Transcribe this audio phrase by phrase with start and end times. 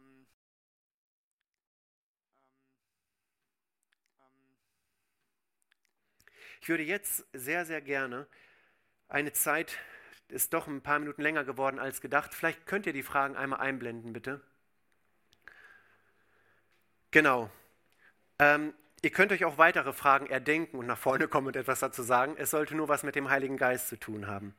[0.00, 0.26] Ähm,
[4.20, 4.56] ähm,
[6.60, 8.26] Ich würde jetzt sehr, sehr gerne
[9.08, 9.78] eine Zeit,
[10.28, 12.34] ist doch ein paar Minuten länger geworden als gedacht.
[12.34, 14.42] Vielleicht könnt ihr die Fragen einmal einblenden, bitte.
[17.10, 17.50] Genau.
[18.40, 22.02] Ähm, ihr könnt euch auch weitere Fragen erdenken und nach vorne kommen und etwas dazu
[22.02, 22.34] sagen.
[22.38, 24.54] Es sollte nur was mit dem Heiligen Geist zu tun haben.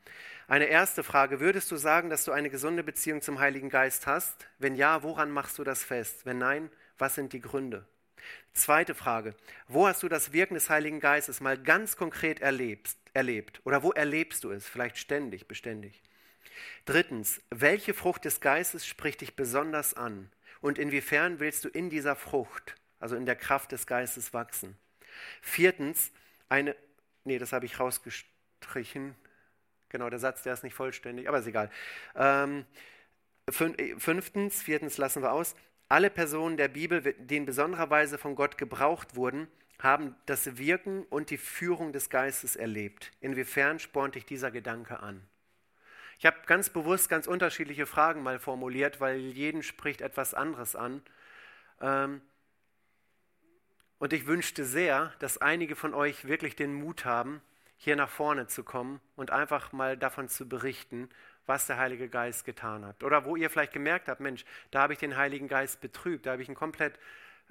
[0.48, 1.40] Eine erste Frage.
[1.40, 4.48] Würdest du sagen, dass du eine gesunde Beziehung zum Heiligen Geist hast?
[4.60, 6.26] Wenn ja, woran machst du das fest?
[6.26, 7.86] Wenn nein, was sind die Gründe?
[8.54, 9.34] Zweite Frage.
[9.68, 12.98] Wo hast du das Wirken des Heiligen Geistes mal ganz konkret erlebt?
[13.14, 13.62] erlebt?
[13.64, 14.68] Oder wo erlebst du es?
[14.68, 16.02] Vielleicht ständig, beständig.
[16.86, 17.42] Drittens.
[17.50, 20.32] Welche Frucht des Geistes spricht dich besonders an?
[20.62, 24.78] Und inwiefern willst du in dieser Frucht, also in der Kraft des Geistes wachsen?
[25.42, 26.12] Viertens.
[26.50, 26.76] Eine,
[27.24, 29.16] nee, das habe ich rausgestrichen.
[29.90, 31.70] Genau, der Satz, der ist nicht vollständig, aber ist egal.
[32.16, 32.66] Ähm,
[33.50, 35.56] fünftens, viertens lassen wir aus.
[35.90, 39.48] Alle Personen der Bibel, die in besonderer Weise von Gott gebraucht wurden,
[39.80, 43.12] haben das Wirken und die Führung des Geistes erlebt.
[43.20, 45.22] Inwiefern spornt dich dieser Gedanke an?
[46.20, 51.02] Ich habe ganz bewusst ganz unterschiedliche Fragen mal formuliert, weil jeden spricht etwas anderes an.
[51.82, 52.22] Ähm,
[54.02, 57.40] und ich wünschte sehr, dass einige von euch wirklich den Mut haben,
[57.78, 61.08] hier nach vorne zu kommen und einfach mal davon zu berichten,
[61.46, 63.04] was der Heilige Geist getan hat.
[63.04, 66.32] Oder wo ihr vielleicht gemerkt habt, Mensch, da habe ich den Heiligen Geist betrübt, da
[66.32, 66.98] habe ich ihn komplett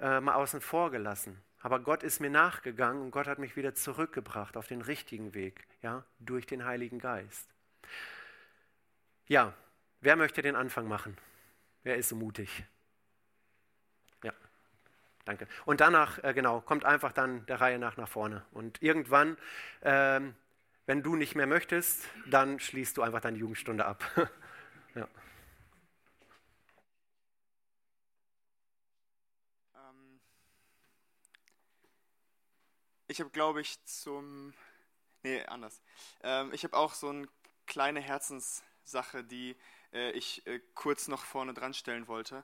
[0.01, 1.41] äh, mal außen vor gelassen.
[1.61, 5.65] Aber Gott ist mir nachgegangen und Gott hat mich wieder zurückgebracht auf den richtigen Weg,
[5.81, 7.47] ja, durch den Heiligen Geist.
[9.25, 9.53] Ja,
[10.01, 11.17] wer möchte den Anfang machen?
[11.83, 12.65] Wer ist so mutig?
[15.25, 15.47] Danke.
[15.65, 18.45] Und danach, äh, genau, kommt einfach dann der Reihe nach nach vorne.
[18.51, 19.37] Und irgendwann
[19.83, 20.35] ähm,
[20.85, 24.03] wenn du nicht mehr möchtest, dann schließt du einfach deine Jugendstunde ab.
[24.95, 25.07] ja.
[29.75, 30.19] ähm,
[33.07, 34.53] ich habe, glaube ich, zum.
[35.23, 35.81] Nee, anders.
[36.23, 37.27] Ähm, ich habe auch so eine
[37.67, 39.55] kleine Herzenssache, die
[39.93, 42.43] äh, ich äh, kurz noch vorne dran stellen wollte,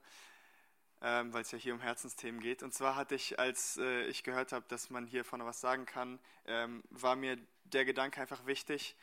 [1.01, 2.63] ähm, weil es ja hier um Herzensthemen geht.
[2.63, 5.85] Und zwar hatte ich, als äh, ich gehört habe, dass man hier vorne was sagen
[5.85, 8.95] kann, ähm, war mir der Gedanke einfach wichtig.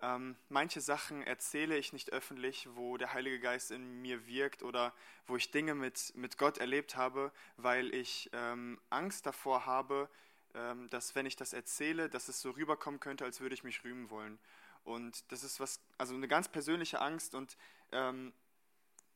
[0.00, 4.92] Ähm, manche Sachen erzähle ich nicht öffentlich, wo der Heilige Geist in mir wirkt oder
[5.26, 10.08] wo ich Dinge mit, mit Gott erlebt habe, weil ich ähm, Angst davor habe,
[10.54, 13.84] ähm, dass wenn ich das erzähle, dass es so rüberkommen könnte, als würde ich mich
[13.84, 14.40] rühmen wollen.
[14.82, 17.56] Und das ist was, also eine ganz persönliche Angst und
[17.92, 18.32] ähm,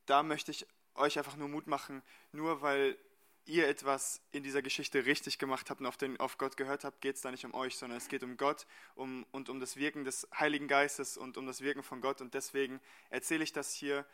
[0.05, 0.65] da möchte ich
[0.97, 2.97] euch einfach nur Mut machen, nur weil
[3.47, 7.01] ihr etwas in dieser Geschichte richtig gemacht habt und auf, den, auf Gott gehört habt,
[7.01, 9.77] geht es da nicht um euch, sondern es geht um Gott um, und um das
[9.77, 12.19] Wirken des Heiligen Geistes und um das Wirken von Gott.
[12.19, 14.05] Und deswegen erzähle ich das hier,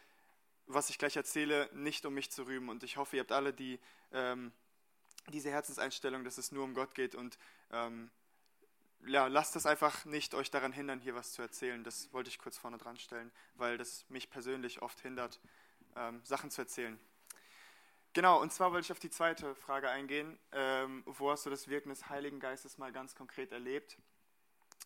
[0.68, 2.70] was ich gleich erzähle, nicht um mich zu rühmen.
[2.70, 3.80] Und ich hoffe, ihr habt alle die,
[4.12, 4.52] ähm,
[5.30, 7.16] diese Herzenseinstellung, dass es nur um Gott geht.
[7.16, 7.40] Und
[7.72, 8.12] ähm,
[9.06, 11.84] ja, lasst es einfach nicht euch daran hindern, hier was zu erzählen.
[11.84, 15.40] Das wollte ich kurz vorne dran stellen, weil das mich persönlich oft hindert,
[15.96, 17.00] ähm, Sachen zu erzählen.
[18.14, 20.38] Genau, und zwar wollte ich auf die zweite Frage eingehen.
[20.52, 23.98] Ähm, wo hast du das Wirken des Heiligen Geistes mal ganz konkret erlebt?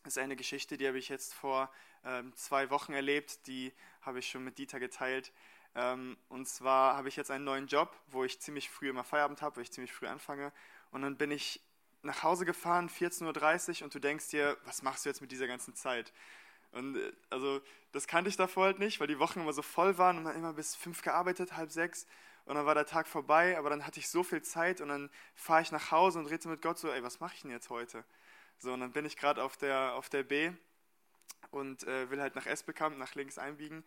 [0.04, 1.70] Das ist eine Geschichte, die habe ich jetzt vor
[2.06, 3.46] ähm, zwei Wochen erlebt.
[3.48, 5.34] Die habe ich schon mit Dieter geteilt.
[5.76, 9.42] Ähm, und zwar habe ich jetzt einen neuen Job, wo ich ziemlich früh immer Feierabend
[9.42, 10.54] habe, wo ich ziemlich früh anfange.
[10.92, 11.62] Und dann bin ich
[12.04, 15.48] nach Hause gefahren, 14.30 Uhr, und du denkst dir, was machst du jetzt mit dieser
[15.48, 16.14] ganzen Zeit?
[16.78, 17.62] Und äh, also
[17.92, 20.36] das kannte ich davor halt nicht, weil die Wochen immer so voll waren und man
[20.36, 22.06] immer bis fünf gearbeitet, halb sechs
[22.48, 25.10] und dann war der Tag vorbei, aber dann hatte ich so viel Zeit und dann
[25.36, 27.70] fahre ich nach Hause und rede mit Gott so, ey, was mache ich denn jetzt
[27.70, 28.06] heute?
[28.58, 30.52] So, und dann bin ich gerade auf der, auf der B
[31.52, 33.84] und äh, will halt nach Esbekamp, nach links einbiegen.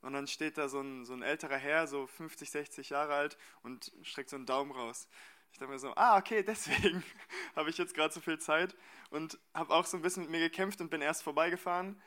[0.00, 3.36] Und dann steht da so ein, so ein älterer Herr, so 50, 60 Jahre alt
[3.62, 5.08] und streckt so einen Daumen raus.
[5.50, 7.02] Ich dachte mir so, ah, okay, deswegen
[7.56, 8.76] habe ich jetzt gerade so viel Zeit
[9.10, 12.00] und habe auch so ein bisschen mit mir gekämpft und bin erst vorbeigefahren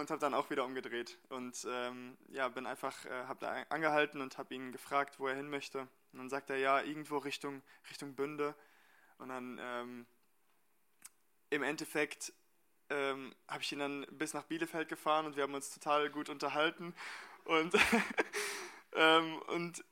[0.00, 4.20] und habe dann auch wieder umgedreht und ähm, ja, bin einfach, äh, habe da angehalten
[4.20, 5.80] und habe ihn gefragt, wo er hin möchte.
[6.12, 8.54] Und dann sagt er, ja, irgendwo Richtung, Richtung Bünde.
[9.18, 10.06] Und dann ähm,
[11.50, 12.32] im Endeffekt
[12.88, 16.28] ähm, habe ich ihn dann bis nach Bielefeld gefahren und wir haben uns total gut
[16.28, 16.94] unterhalten.
[17.44, 17.74] Und,
[18.94, 19.84] ähm, und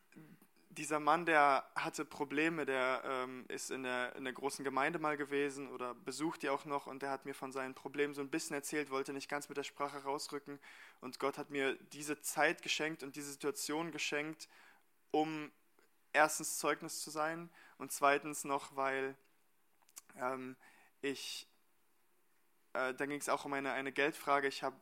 [0.78, 5.16] dieser Mann, der hatte Probleme, der ähm, ist in der, in der großen Gemeinde mal
[5.16, 8.30] gewesen oder besucht die auch noch und der hat mir von seinen Problemen so ein
[8.30, 10.60] bisschen erzählt, wollte nicht ganz mit der Sprache rausrücken
[11.00, 14.48] und Gott hat mir diese Zeit geschenkt und diese Situation geschenkt,
[15.10, 15.50] um
[16.12, 19.16] erstens Zeugnis zu sein und zweitens noch, weil
[20.16, 20.54] ähm,
[21.02, 21.48] ich,
[22.74, 24.76] äh, da ging es auch um eine, eine Geldfrage, ich habe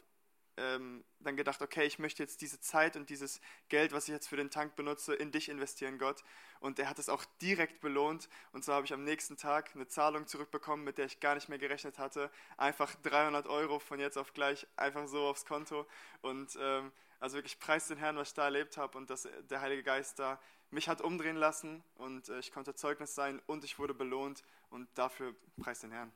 [0.57, 4.29] ähm, dann gedacht, okay, ich möchte jetzt diese Zeit und dieses Geld, was ich jetzt
[4.29, 6.23] für den Tank benutze, in dich investieren, Gott.
[6.61, 8.29] Und er hat es auch direkt belohnt.
[8.53, 11.49] Und so habe ich am nächsten Tag eine Zahlung zurückbekommen, mit der ich gar nicht
[11.49, 12.31] mehr gerechnet hatte.
[12.57, 15.87] Einfach 300 Euro von jetzt auf gleich, einfach so aufs Konto.
[16.23, 19.61] Und ähm, also wirklich preis den Herrn, was ich da erlebt habe und dass der
[19.61, 20.39] Heilige Geist da
[20.71, 24.89] mich hat umdrehen lassen und äh, ich konnte Zeugnis sein und ich wurde belohnt und
[24.95, 26.13] dafür preis den Herrn.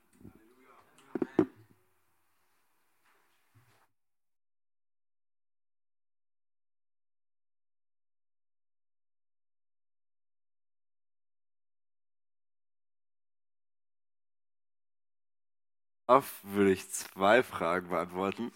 [16.42, 18.50] Würde ich zwei Fragen beantworten.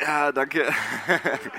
[0.00, 0.72] Ja, danke.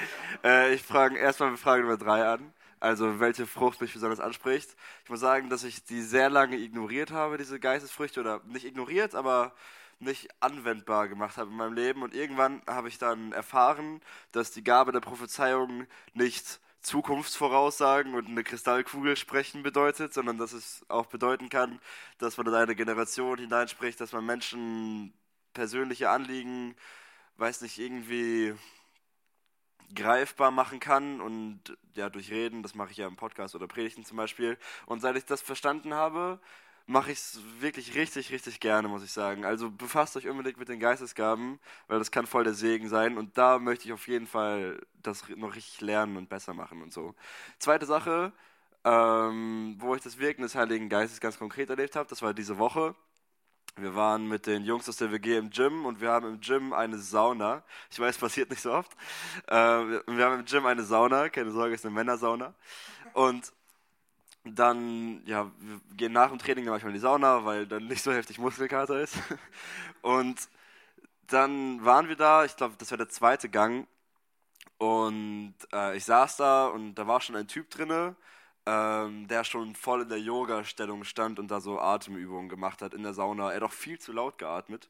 [0.43, 2.51] Äh, ich frage erstmal Frage Nummer drei an.
[2.79, 4.75] Also, welche Frucht mich besonders anspricht.
[5.03, 9.13] Ich muss sagen, dass ich die sehr lange ignoriert habe, diese Geistesfrüchte, oder nicht ignoriert,
[9.13, 9.53] aber
[9.99, 12.01] nicht anwendbar gemacht habe in meinem Leben.
[12.01, 15.85] Und irgendwann habe ich dann erfahren, dass die Gabe der Prophezeiung
[16.15, 21.79] nicht Zukunftsvoraussagen und eine Kristallkugel sprechen bedeutet, sondern dass es auch bedeuten kann,
[22.17, 25.13] dass man in eine Generation hineinspricht, dass man Menschen
[25.53, 26.75] persönliche Anliegen,
[27.37, 28.55] weiß nicht, irgendwie
[29.93, 34.05] greifbar machen kann und ja, durch Reden, das mache ich ja im Podcast oder Predigten
[34.05, 34.57] zum Beispiel.
[34.85, 36.39] Und seit ich das verstanden habe,
[36.85, 39.45] mache ich es wirklich richtig, richtig gerne, muss ich sagen.
[39.45, 43.17] Also befasst euch unbedingt mit den Geistesgaben, weil das kann voll der Segen sein.
[43.17, 46.93] Und da möchte ich auf jeden Fall das noch richtig lernen und besser machen und
[46.93, 47.15] so.
[47.59, 48.33] Zweite Sache,
[48.83, 52.57] ähm, wo ich das Wirken des Heiligen Geistes ganz konkret erlebt habe, das war diese
[52.57, 52.95] Woche.
[53.77, 56.73] Wir waren mit den Jungs aus der WG im Gym und wir haben im Gym
[56.73, 57.63] eine Sauna.
[57.89, 58.91] Ich weiß, passiert nicht so oft.
[59.47, 62.53] Äh, wir haben im Gym eine Sauna, keine Sorge, es ist eine Männersauna.
[63.13, 63.53] Und
[64.43, 68.11] dann, ja, wir gehen nach dem Training manchmal in die Sauna, weil dann nicht so
[68.11, 69.15] heftig Muskelkater ist.
[70.01, 70.49] Und
[71.27, 73.87] dann waren wir da, ich glaube, das war der zweite Gang.
[74.77, 78.15] Und äh, ich saß da und da war schon ein Typ drinne
[78.65, 83.03] ähm, der schon voll in der Yoga-Stellung stand und da so Atemübungen gemacht hat in
[83.03, 83.49] der Sauna.
[83.49, 84.89] Er hat auch viel zu laut geatmet.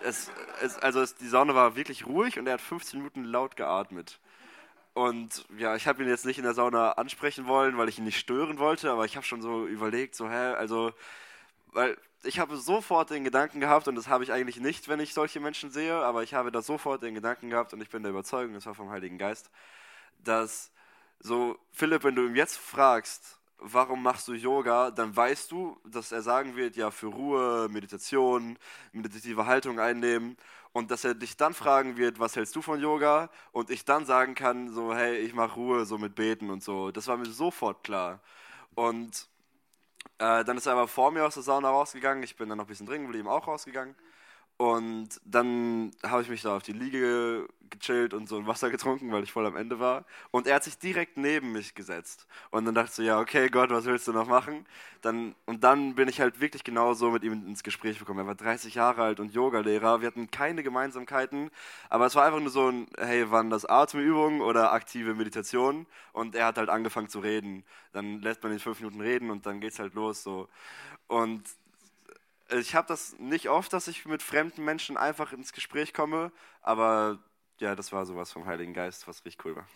[0.00, 0.30] Es,
[0.62, 4.20] es, also es, die Sauna war wirklich ruhig und er hat 15 Minuten laut geatmet.
[4.98, 8.04] Und ja, ich habe ihn jetzt nicht in der Sauna ansprechen wollen, weil ich ihn
[8.04, 10.92] nicht stören wollte, aber ich habe schon so überlegt, so, hä, also,
[11.68, 15.14] weil ich habe sofort den Gedanken gehabt, und das habe ich eigentlich nicht, wenn ich
[15.14, 18.10] solche Menschen sehe, aber ich habe da sofort den Gedanken gehabt, und ich bin der
[18.10, 19.50] Überzeugung, das war vom Heiligen Geist,
[20.24, 20.72] dass
[21.20, 26.10] so, Philipp, wenn du ihm jetzt fragst, warum machst du Yoga, dann weißt du, dass
[26.10, 28.58] er sagen wird, ja, für Ruhe, Meditation,
[28.90, 30.36] meditative Haltung einnehmen
[30.78, 34.06] und dass er dich dann fragen wird, was hältst du von Yoga und ich dann
[34.06, 36.92] sagen kann, so, hey, ich mache Ruhe, so mit Beten und so.
[36.92, 38.20] Das war mir sofort klar.
[38.76, 39.28] Und
[40.18, 42.66] äh, dann ist er aber vor mir aus der Sauna rausgegangen, ich bin dann noch
[42.66, 43.96] ein bisschen drin geblieben, auch rausgegangen.
[44.58, 49.12] Und dann habe ich mich da auf die Liege gechillt und so ein Wasser getrunken,
[49.12, 50.04] weil ich voll am Ende war.
[50.32, 52.26] Und er hat sich direkt neben mich gesetzt.
[52.50, 54.66] Und dann dachte ich so, ja, okay, Gott, was willst du noch machen?
[55.00, 58.18] Dann, und dann bin ich halt wirklich genauso mit ihm ins Gespräch gekommen.
[58.18, 60.00] Er war 30 Jahre alt und Yogalehrer.
[60.00, 61.50] Wir hatten keine Gemeinsamkeiten,
[61.88, 65.86] aber es war einfach nur so ein, hey, waren das Atemübungen oder aktive Meditation?
[66.12, 67.62] Und er hat halt angefangen zu reden.
[67.92, 70.48] Dann lässt man ihn fünf Minuten reden und dann geht's halt los so.
[71.06, 71.44] Und
[72.50, 77.18] ich habe das nicht oft, dass ich mit fremden Menschen einfach ins Gespräch komme, aber
[77.60, 79.66] ja, das war sowas vom Heiligen Geist, was richtig cool war.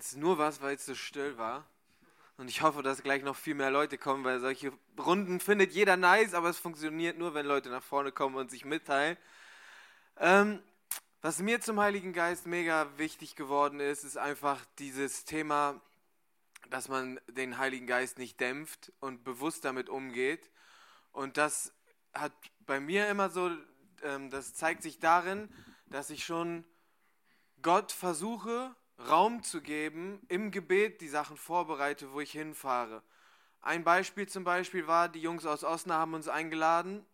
[0.00, 1.66] Jetzt nur was, weil es so still war.
[2.38, 5.98] Und ich hoffe, dass gleich noch viel mehr Leute kommen, weil solche Runden findet jeder
[5.98, 9.18] nice, aber es funktioniert nur, wenn Leute nach vorne kommen und sich mitteilen.
[10.16, 10.62] Ähm,
[11.20, 15.78] was mir zum Heiligen Geist mega wichtig geworden ist, ist einfach dieses Thema,
[16.70, 20.48] dass man den Heiligen Geist nicht dämpft und bewusst damit umgeht.
[21.12, 21.74] Und das
[22.14, 23.50] hat bei mir immer so,
[24.02, 25.50] ähm, das zeigt sich darin,
[25.84, 26.64] dass ich schon
[27.60, 28.74] Gott versuche
[29.08, 33.02] Raum zu geben, im Gebet die Sachen vorbereite, wo ich hinfahre.
[33.62, 37.04] Ein Beispiel zum Beispiel war, die Jungs aus Osnabrück haben uns eingeladen,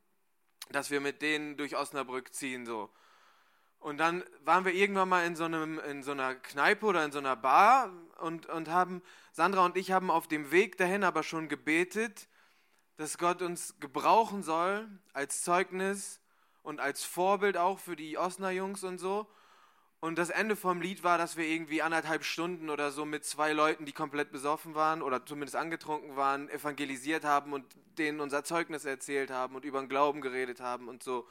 [0.71, 2.67] dass wir mit denen durch Osnabrück ziehen.
[2.67, 2.91] So.
[3.79, 7.13] Und dann waren wir irgendwann mal in so, einem, in so einer Kneipe oder in
[7.13, 9.03] so einer Bar und, und haben,
[9.33, 12.29] Sandra und ich haben auf dem Weg dahin aber schon gebetet,
[12.97, 16.21] dass Gott uns gebrauchen soll als Zeugnis
[16.63, 19.29] und als Vorbild auch für die Osnabrück-Jungs und so.
[20.01, 23.53] Und das Ende vom Lied war, dass wir irgendwie anderthalb Stunden oder so mit zwei
[23.53, 27.65] Leuten, die komplett besoffen waren oder zumindest angetrunken waren, evangelisiert haben und
[27.97, 31.27] denen unser Zeugnis erzählt haben und über den Glauben geredet haben und so.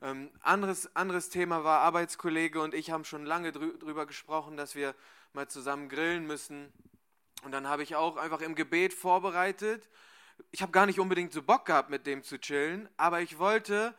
[0.00, 4.76] Ähm, anderes, anderes Thema war, Arbeitskollege und ich haben schon lange drü drüber gesprochen, dass
[4.76, 4.94] wir
[5.32, 6.72] mal zusammen grillen müssen.
[7.42, 9.88] Und dann habe ich auch einfach im Gebet vorbereitet.
[10.52, 13.92] Ich habe gar nicht unbedingt so Bock gehabt, mit dem zu chillen, aber ich wollte,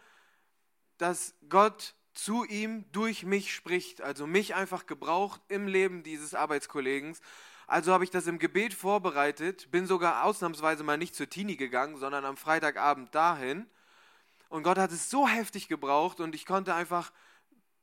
[0.97, 7.15] dass Gott zu ihm durch mich spricht, also mich einfach gebraucht im Leben dieses Arbeitskollegen.
[7.67, 11.97] Also habe ich das im Gebet vorbereitet, bin sogar ausnahmsweise mal nicht zur Tini gegangen,
[11.97, 13.67] sondern am Freitagabend dahin.
[14.49, 17.11] Und Gott hat es so heftig gebraucht und ich konnte einfach,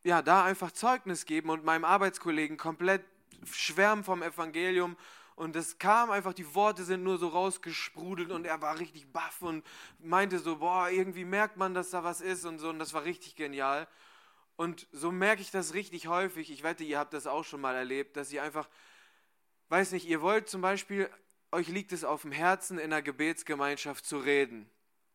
[0.02, 3.04] ja, da einfach Zeugnis geben und meinem Arbeitskollegen komplett
[3.44, 4.96] schwärmen vom Evangelium.
[5.36, 9.42] Und es kam einfach, die Worte sind nur so rausgesprudelt und er war richtig baff
[9.42, 9.64] und
[9.98, 12.70] meinte so, boah, irgendwie merkt man, dass da was ist und so.
[12.70, 13.86] Und das war richtig genial.
[14.56, 16.50] Und so merke ich das richtig häufig.
[16.50, 18.68] Ich wette, ihr habt das auch schon mal erlebt, dass ihr einfach,
[19.68, 21.10] weiß nicht, ihr wollt zum Beispiel,
[21.52, 24.68] euch liegt es auf dem Herzen, in einer Gebetsgemeinschaft zu reden.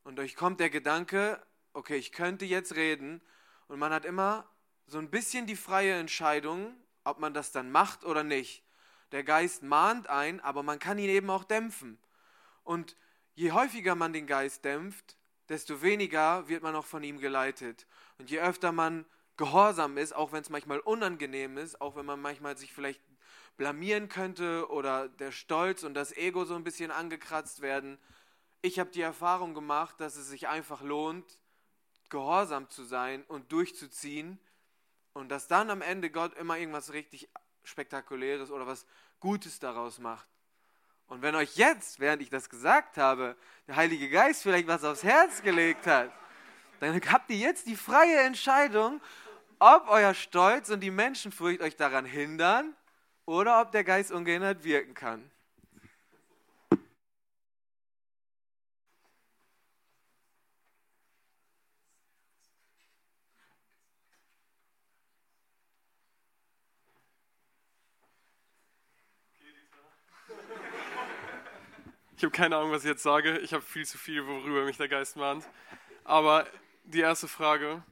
[0.04, 1.42] Und euch kommt der Gedanke,
[1.74, 3.22] okay, ich könnte jetzt reden.
[3.68, 4.48] Und man hat immer
[4.86, 8.64] so ein bisschen die freie Entscheidung, ob man das dann macht oder nicht.
[9.12, 11.98] Der Geist mahnt ein, aber man kann ihn eben auch dämpfen.
[12.64, 12.96] Und
[13.34, 15.18] je häufiger man den Geist dämpft,
[15.50, 17.88] desto weniger wird man auch von ihm geleitet.
[18.18, 19.06] Und je öfter man
[19.42, 23.02] gehorsam ist, auch wenn es manchmal unangenehm ist, auch wenn man manchmal sich vielleicht
[23.58, 27.98] blamieren könnte oder der Stolz und das Ego so ein bisschen angekratzt werden.
[28.62, 31.40] Ich habe die Erfahrung gemacht, dass es sich einfach lohnt,
[32.10, 34.38] gehorsam zu sein und durchzuziehen
[35.14, 37.28] und dass dann am Ende Gott immer irgendwas richtig
[37.64, 38.86] spektakuläres oder was
[39.20, 40.28] Gutes daraus macht.
[41.08, 43.36] Und wenn euch jetzt, während ich das gesagt habe,
[43.68, 46.12] der Heilige Geist vielleicht was aufs Herz gelegt hat,
[46.80, 49.02] dann habt ihr jetzt die freie Entscheidung,
[49.62, 52.76] ob euer Stolz und die Menschenfurcht euch daran hindern
[53.26, 55.30] oder ob der Geist ungehindert wirken kann.
[72.18, 73.38] Ich habe keine Ahnung, was ich jetzt sage.
[73.40, 75.48] Ich habe viel zu viel, worüber mich der Geist mahnt.
[76.04, 76.48] Aber
[76.84, 77.84] die erste Frage,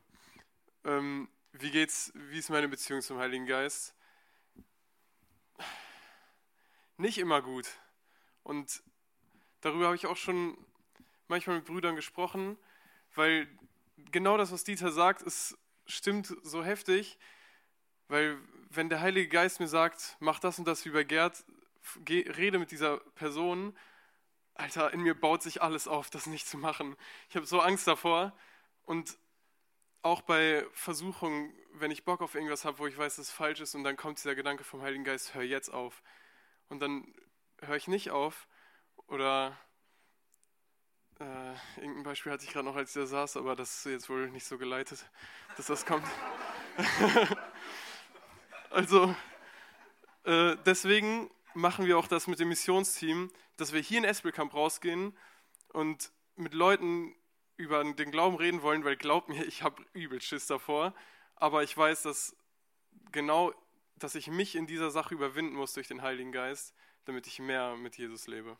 [0.83, 3.95] ähm, wie geht's, wie ist meine Beziehung zum Heiligen Geist?
[6.97, 7.67] Nicht immer gut.
[8.43, 8.83] Und
[9.61, 10.57] darüber habe ich auch schon
[11.27, 12.57] manchmal mit Brüdern gesprochen,
[13.15, 13.47] weil
[14.11, 17.17] genau das, was Dieter sagt, ist, stimmt so heftig,
[18.07, 18.37] weil
[18.69, 21.43] wenn der Heilige Geist mir sagt, mach das und das wie bei Gerd,
[22.07, 23.77] rede mit dieser Person,
[24.53, 26.97] Alter, in mir baut sich alles auf, das nicht zu machen.
[27.29, 28.37] Ich habe so Angst davor
[28.83, 29.17] und
[30.01, 33.59] auch bei Versuchungen, wenn ich Bock auf irgendwas habe, wo ich weiß, dass es falsch
[33.59, 36.01] ist, und dann kommt dieser Gedanke vom Heiligen Geist, hör jetzt auf.
[36.69, 37.13] Und dann
[37.61, 38.47] höre ich nicht auf.
[39.07, 39.57] Oder
[41.19, 44.09] äh, irgendein Beispiel hatte ich gerade noch, als ich da saß, aber das ist jetzt
[44.09, 45.05] wohl nicht so geleitet,
[45.57, 46.07] dass das kommt.
[48.69, 49.13] also,
[50.23, 55.17] äh, deswegen machen wir auch das mit dem Missionsteam, dass wir hier in Espelkamp rausgehen
[55.73, 57.13] und mit Leuten
[57.59, 60.93] über den Glauben reden wollen, weil glaubt mir, ich habe übel Schiss davor.
[61.35, 62.33] Aber ich weiß, dass
[63.11, 63.53] genau,
[63.97, 66.73] dass ich mich in dieser Sache überwinden muss durch den Heiligen Geist,
[67.03, 68.57] damit ich mehr mit Jesus lebe.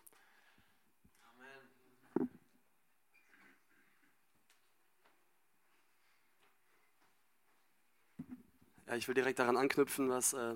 [8.86, 10.56] Ja, ich will direkt daran anknüpfen, was äh,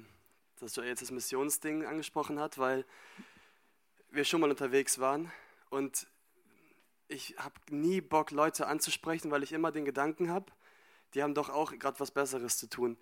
[0.60, 2.84] das jetzt das Missionsding angesprochen hat, weil
[4.10, 5.32] wir schon mal unterwegs waren
[5.70, 6.08] und
[7.08, 10.52] ich habe nie Bock, Leute anzusprechen, weil ich immer den Gedanken habe,
[11.14, 12.98] die haben doch auch gerade was Besseres zu tun.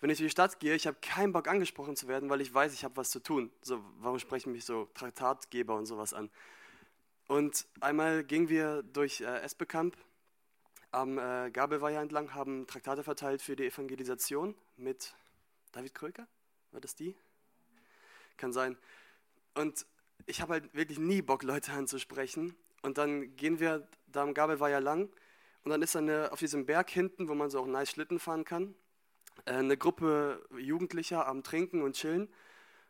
[0.00, 2.52] Wenn ich in die Stadt gehe, ich habe keinen Bock angesprochen zu werden, weil ich
[2.52, 3.50] weiß, ich habe was zu tun.
[3.60, 6.30] So, warum sprechen mich so Traktatgeber und sowas an?
[7.28, 9.96] Und einmal gingen wir durch äh, Esbekamp
[10.90, 15.14] am äh, Gabelweiher entlang, haben Traktate verteilt für die Evangelisation mit
[15.72, 16.26] David Kröker.
[16.72, 17.14] War das die?
[18.36, 18.76] Kann sein.
[19.54, 19.86] Und
[20.26, 22.56] ich habe halt wirklich nie Bock, Leute anzusprechen.
[22.82, 25.10] Und dann gehen wir da am Gabelweiher lang
[25.64, 28.44] und dann ist eine, auf diesem Berg hinten, wo man so auch nice Schlitten fahren
[28.44, 28.74] kann,
[29.44, 32.28] äh, eine Gruppe Jugendlicher am Trinken und Chillen.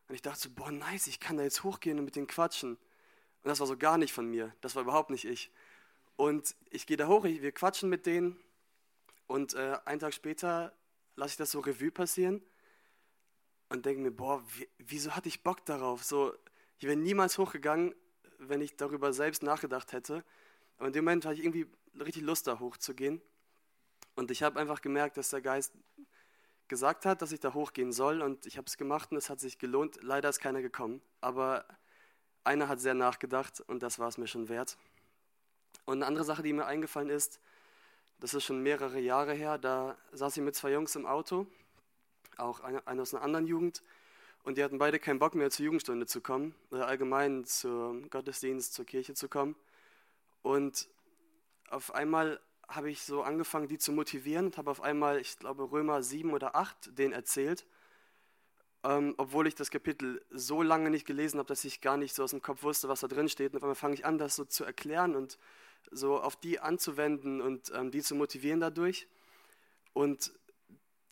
[0.09, 2.73] Und ich dachte so, boah, nice, ich kann da jetzt hochgehen und mit denen quatschen.
[2.73, 4.55] Und das war so gar nicht von mir.
[4.61, 5.51] Das war überhaupt nicht ich.
[6.17, 8.37] Und ich gehe da hoch, wir quatschen mit denen.
[9.27, 10.73] Und äh, einen Tag später
[11.17, 12.43] lasse ich das so Revue passieren
[13.69, 14.43] und denke mir, boah,
[14.79, 16.03] wieso hatte ich Bock darauf?
[16.05, 16.35] So,
[16.79, 17.95] ich wäre niemals hochgegangen,
[18.41, 20.25] wenn ich darüber selbst nachgedacht hätte.
[20.79, 21.67] Aber in dem Moment hatte ich irgendwie
[21.99, 23.21] richtig Lust, da hochzugehen.
[24.17, 25.73] Und ich habe einfach gemerkt, dass der Geist
[26.69, 29.41] gesagt hat, dass ich da hochgehen soll und ich habe es gemacht und es hat
[29.41, 29.99] sich gelohnt.
[30.03, 31.65] Leider ist keiner gekommen, aber
[32.45, 34.79] einer hat sehr nachgedacht und das war es mir schon wert.
[35.85, 37.41] Und eine andere Sache, die mir eingefallen ist,
[38.21, 41.47] das ist schon mehrere Jahre her, da saß ich mit zwei Jungs im Auto,
[42.37, 43.83] auch einer eine aus einer anderen Jugend,
[44.43, 48.75] und die hatten beide keinen Bock mehr zur Jugendstunde zu kommen oder allgemein zum Gottesdienst,
[48.75, 49.55] zur Kirche zu kommen.
[50.43, 50.89] Und
[51.69, 55.71] auf einmal habe ich so angefangen, die zu motivieren und habe auf einmal, ich glaube,
[55.71, 57.67] Römer 7 oder 8 denen erzählt,
[58.83, 62.23] ähm, obwohl ich das Kapitel so lange nicht gelesen habe, dass ich gar nicht so
[62.23, 63.53] aus dem Kopf wusste, was da drin steht.
[63.53, 65.39] Und auf einmal fange ich an, das so zu erklären und
[65.91, 69.07] so auf die anzuwenden und ähm, die zu motivieren dadurch.
[69.93, 70.33] Und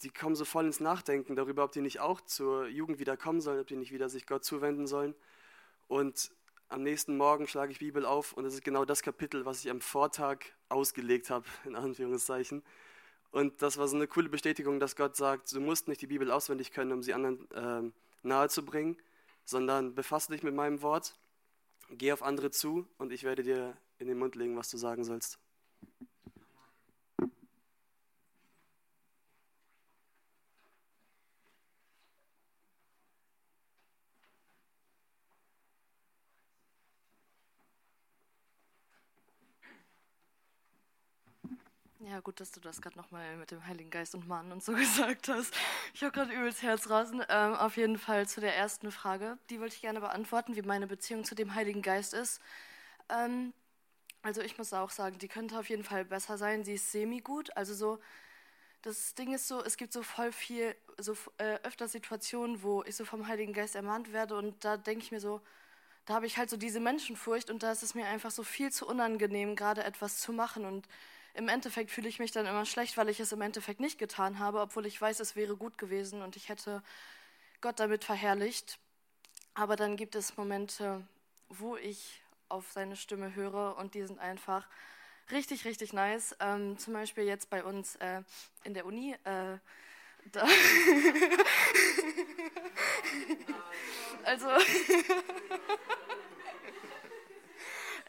[0.03, 3.41] die kommen so voll ins Nachdenken darüber, ob die nicht auch zur Jugend wieder kommen
[3.41, 5.15] sollen, ob die nicht wieder sich Gott zuwenden sollen.
[5.89, 6.31] Und
[6.69, 9.71] am nächsten Morgen schlage ich Bibel auf und es ist genau das Kapitel, was ich
[9.71, 12.63] am Vortag ausgelegt habe, in Anführungszeichen.
[13.31, 16.31] Und das war so eine coole Bestätigung, dass Gott sagt, du musst nicht die Bibel
[16.31, 17.91] auswendig können, um sie anderen äh,
[18.23, 18.97] nahezubringen,
[19.45, 21.19] sondern befasse dich mit meinem Wort,
[21.91, 25.05] geh auf andere zu und ich werde dir in den Mund legen, was du sagen
[25.05, 25.39] sollst.
[42.11, 44.73] Ja, gut, dass du das gerade nochmal mit dem Heiligen Geist und Mann und so
[44.75, 45.55] gesagt hast.
[45.93, 47.23] Ich habe gerade übelst Herzrasen.
[47.29, 49.37] Ähm, auf jeden Fall zu der ersten Frage.
[49.51, 52.41] Die wollte ich gerne beantworten, wie meine Beziehung zu dem Heiligen Geist ist.
[53.11, 53.53] Ähm,
[54.23, 56.65] also ich muss auch sagen, die könnte auf jeden Fall besser sein.
[56.65, 57.55] Sie ist semi-gut.
[57.59, 57.99] Also so,
[58.81, 62.97] das Ding ist so, es gibt so voll viel, so äh, öfter Situationen, wo ich
[62.97, 65.43] so vom Heiligen Geist ermahnt werde und da denke ich mir so,
[66.07, 68.73] da habe ich halt so diese Menschenfurcht und da ist es mir einfach so viel
[68.73, 70.89] zu unangenehm, gerade etwas zu machen und
[71.39, 74.41] im Endeffekt fühle ich mich dann immer schlecht, weil ich es im Endeffekt nicht getan
[74.41, 76.83] habe, obwohl ich weiß, es wäre gut gewesen und ich hätte
[77.61, 78.81] Gott damit verherrlicht.
[79.55, 81.07] Aber dann gibt es Momente,
[81.49, 84.67] wo ich auf seine Stimme höre und die sind einfach
[85.31, 86.35] richtig, richtig nice.
[86.41, 88.23] Ähm, zum Beispiel jetzt bei uns äh,
[88.65, 89.15] in der Uni.
[89.23, 89.59] Äh,
[94.25, 94.49] also.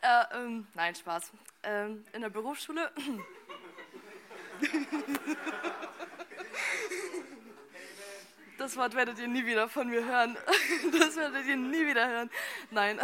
[0.02, 1.32] äh, ähm, nein, Spaß
[1.64, 2.92] ähm, in der Berufsschule.
[8.58, 10.38] Das Wort werdet ihr nie wieder von mir hören.
[11.00, 12.30] Das werdet ihr nie wieder hören.
[12.72, 13.00] Nein.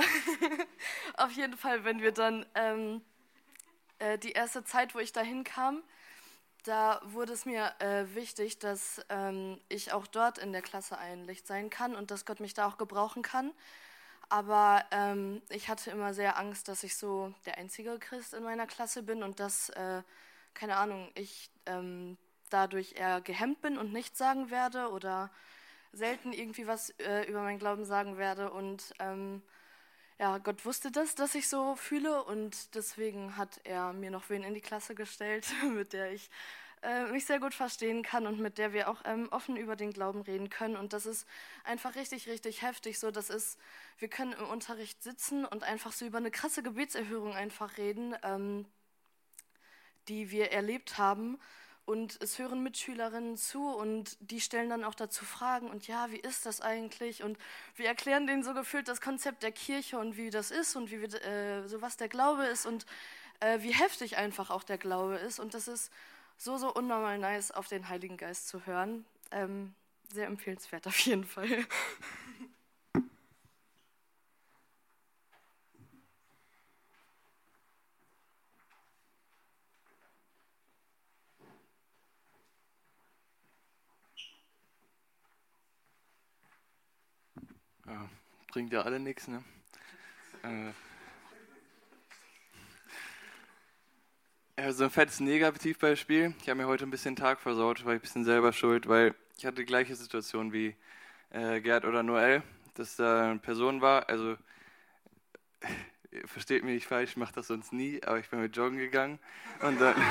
[1.18, 3.02] Auf jeden Fall, wenn wir dann ähm,
[4.00, 5.82] äh, die erste Zeit, wo ich dahin kam,
[6.63, 11.24] da wurde es mir äh, wichtig, dass ähm, ich auch dort in der Klasse ein
[11.24, 13.54] Licht sein kann und dass Gott mich da auch gebrauchen kann.
[14.29, 18.67] Aber ähm, ich hatte immer sehr Angst, dass ich so der einzige Christ in meiner
[18.67, 20.01] Klasse bin und dass, äh,
[20.53, 22.17] keine Ahnung, ich ähm,
[22.49, 25.31] dadurch eher gehemmt bin und nichts sagen werde oder
[25.91, 28.51] selten irgendwie was äh, über meinen Glauben sagen werde.
[28.51, 29.41] Und ähm,
[30.19, 34.43] ja, Gott wusste das, dass ich so fühle und deswegen hat er mir noch wen
[34.43, 36.29] in die Klasse gestellt, mit der ich
[36.86, 39.91] äh, mich sehr gut verstehen kann und mit der wir auch ähm, offen über den
[39.91, 40.76] Glauben reden können.
[40.76, 41.28] Und das ist
[41.63, 43.00] einfach richtig, richtig heftig.
[43.00, 43.58] So, das ist,
[43.98, 48.65] wir können im Unterricht sitzen und einfach so über eine krasse Gebetserhörung einfach reden, ähm,
[50.08, 51.39] die wir erlebt haben.
[51.86, 56.19] Und es hören Mitschülerinnen zu und die stellen dann auch dazu Fragen und ja, wie
[56.19, 57.21] ist das eigentlich?
[57.21, 57.38] Und
[57.76, 61.00] wir erklären denen so gefühlt das Konzept der Kirche und wie das ist und wie
[61.00, 62.88] wir, äh, so was der Glaube ist und
[63.39, 65.39] äh, wie heftig einfach auch der Glaube ist.
[65.39, 65.91] Und das ist
[66.38, 69.06] so, so unnormal nice, auf den Heiligen Geist zu hören.
[69.32, 69.74] Ähm,
[70.13, 71.65] sehr empfehlenswert auf jeden Fall.
[88.56, 89.43] Bringt ja alle nichts, ne?
[90.43, 90.71] Äh,
[94.58, 96.34] Also ein fettes Negativbeispiel.
[96.41, 99.13] Ich habe mir heute ein bisschen Tag versaut, war ich ein bisschen selber schuld, weil
[99.38, 100.74] ich hatte die gleiche Situation wie
[101.32, 102.41] äh, Gerd oder Noel,
[102.76, 104.38] dass da eine Person war, also
[106.26, 109.20] versteht mich nicht falsch, ich mache das sonst nie, aber ich bin mit Joggen gegangen
[109.60, 109.96] und dann,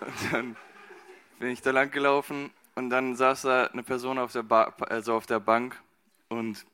[0.00, 0.56] und dann
[1.38, 5.14] bin ich da lang gelaufen und dann saß da eine Person auf der, ba also
[5.14, 5.80] auf der Bank
[6.28, 6.66] und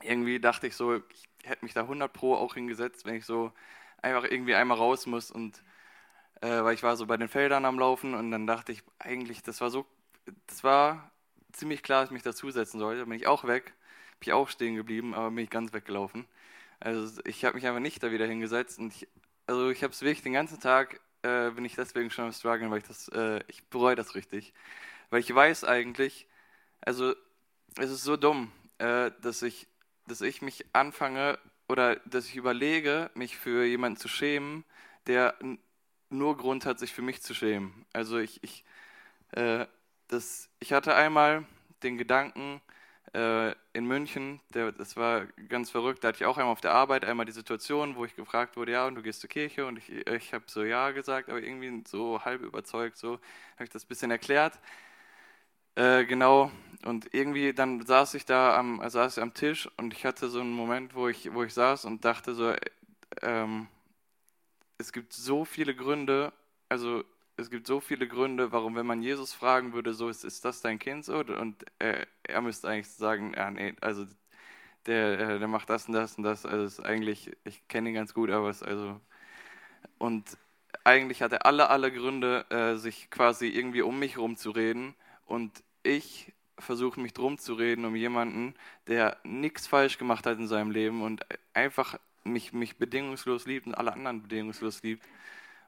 [0.00, 3.52] irgendwie dachte ich so, ich hätte mich da 100 pro auch hingesetzt, wenn ich so
[4.04, 5.62] einfach irgendwie einmal raus muss und
[6.42, 9.42] äh, weil ich war so bei den Feldern am Laufen und dann dachte ich eigentlich,
[9.42, 9.86] das war so,
[10.46, 11.10] das war
[11.52, 13.00] ziemlich klar, dass ich mich dazusetzen sollte.
[13.00, 13.74] Dann bin ich auch weg,
[14.20, 16.26] bin ich auch stehen geblieben, aber bin ich ganz weggelaufen.
[16.80, 19.08] Also ich habe mich einfach nicht da wieder hingesetzt und ich,
[19.46, 22.70] also ich habe es wirklich den ganzen Tag äh, bin ich deswegen schon am struggeln,
[22.70, 24.52] weil ich das, äh, ich bereue das richtig.
[25.10, 26.28] Weil ich weiß eigentlich,
[26.82, 27.14] also
[27.78, 29.68] es ist so dumm, äh, dass ich,
[30.06, 34.64] dass ich mich anfange oder dass ich überlege, mich für jemanden zu schämen,
[35.06, 35.34] der
[36.10, 37.86] nur Grund hat, sich für mich zu schämen.
[37.92, 38.64] Also ich, ich,
[39.32, 39.66] äh,
[40.08, 41.46] das, ich hatte einmal
[41.82, 42.60] den Gedanken
[43.14, 46.72] äh, in München, der, das war ganz verrückt, da hatte ich auch einmal auf der
[46.72, 49.78] Arbeit einmal die Situation, wo ich gefragt wurde, ja, und du gehst zur Kirche und
[49.78, 53.14] ich, ich habe so ja gesagt, aber irgendwie so halb überzeugt, so
[53.54, 54.58] habe ich das ein bisschen erklärt.
[55.76, 56.50] Äh, genau,
[56.84, 60.52] und irgendwie dann saß ich da am, saß am Tisch und ich hatte so einen
[60.52, 62.60] Moment, wo ich, wo ich saß und dachte so, äh,
[63.22, 63.68] ähm,
[64.78, 66.32] es gibt so viele Gründe,
[66.68, 67.04] also
[67.36, 70.60] es gibt so viele Gründe, warum, wenn man Jesus fragen würde, so ist, ist das
[70.60, 71.18] dein Kind so?
[71.18, 74.06] Und äh, er müsste eigentlich sagen, ja, nee, also
[74.86, 76.46] der, äh, der macht das und das und das.
[76.46, 79.00] Also ist eigentlich, ich kenne ihn ganz gut, aber es also
[79.98, 80.36] und
[80.84, 84.94] eigentlich hat er alle, alle Gründe, äh, sich quasi irgendwie um mich rumzureden.
[85.26, 88.54] Und ich versuche mich drum zu reden um jemanden,
[88.86, 93.74] der nichts falsch gemacht hat in seinem Leben und einfach mich, mich bedingungslos liebt und
[93.74, 95.04] alle anderen bedingungslos liebt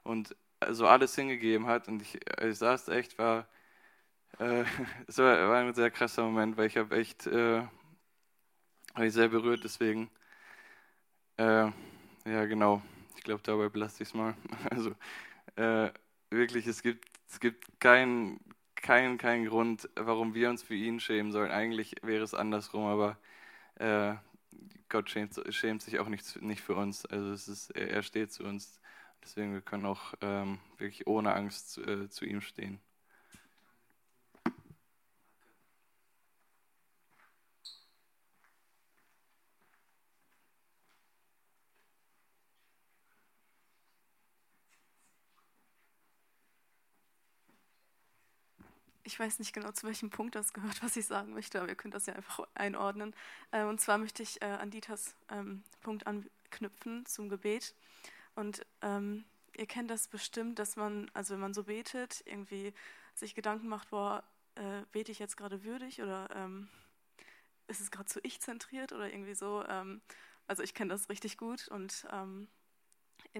[0.03, 0.35] und
[0.69, 1.87] so alles hingegeben hat.
[1.87, 3.47] Und ich, ich saß echt, war,
[4.39, 4.63] äh,
[5.07, 7.63] es war, war, ein sehr krasser Moment, weil ich habe echt, äh,
[8.95, 10.09] war ich sehr berührt, deswegen,
[11.37, 11.71] äh,
[12.25, 12.81] ja genau,
[13.15, 14.35] ich glaube, dabei belasse ich es mal.
[14.71, 14.95] Also
[15.55, 15.91] äh,
[16.29, 18.39] wirklich, es gibt, es gibt keinen
[18.87, 21.51] kein, kein Grund, warum wir uns für ihn schämen sollen.
[21.51, 23.17] Eigentlich wäre es andersrum, aber
[23.75, 24.15] äh,
[24.87, 27.05] Gott schämt, schämt, sich auch nicht, nicht für uns.
[27.05, 28.79] Also ist, er steht zu uns.
[29.21, 32.79] Deswegen wir können auch ähm, wirklich ohne Angst äh, zu ihm stehen.
[49.19, 51.93] Weiß nicht genau, zu welchem Punkt das gehört, was ich sagen möchte, aber ihr könnt
[51.93, 53.15] das ja einfach einordnen.
[53.51, 57.75] Äh, und zwar möchte ich äh, an Dieters ähm, Punkt anknüpfen zum Gebet.
[58.35, 59.25] Und ähm,
[59.55, 62.73] ihr kennt das bestimmt, dass man, also wenn man so betet, irgendwie
[63.15, 64.23] sich Gedanken macht, boah,
[64.55, 66.67] äh, bete ich jetzt gerade würdig oder ähm,
[67.67, 69.63] ist es gerade zu ich zentriert oder irgendwie so.
[69.67, 70.01] Ähm,
[70.47, 72.47] also ich kenne das richtig gut und ähm,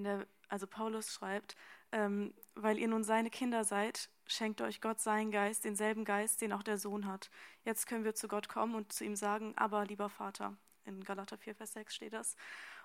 [0.03, 1.55] der, also Paulus schreibt,
[1.91, 6.53] ähm, weil ihr nun seine Kinder seid, schenkt euch Gott seinen Geist, denselben Geist, den
[6.53, 7.29] auch der Sohn hat.
[7.63, 10.55] Jetzt können wir zu Gott kommen und zu ihm sagen, aber lieber Vater.
[10.85, 12.35] In Galater 4, Vers 6 steht das.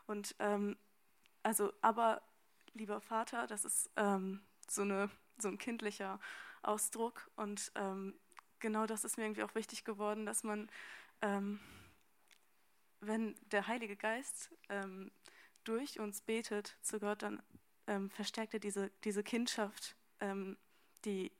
[0.06, 0.76] Und ähm,
[1.42, 2.22] also, aber
[2.74, 6.20] lieber Vater, das ist ähm, so, eine, so ein kindlicher
[6.62, 7.30] Ausdruck.
[7.36, 8.14] Und ähm,
[8.60, 10.70] genau das ist mir irgendwie auch wichtig geworden, dass man,
[11.20, 11.60] ähm,
[13.00, 15.10] wenn der Heilige Geist ähm,
[15.64, 17.42] durch uns betet zu Gott, dann
[17.86, 20.56] ähm, verstärkt er diese, diese Kindschaft, ähm,
[21.04, 21.32] die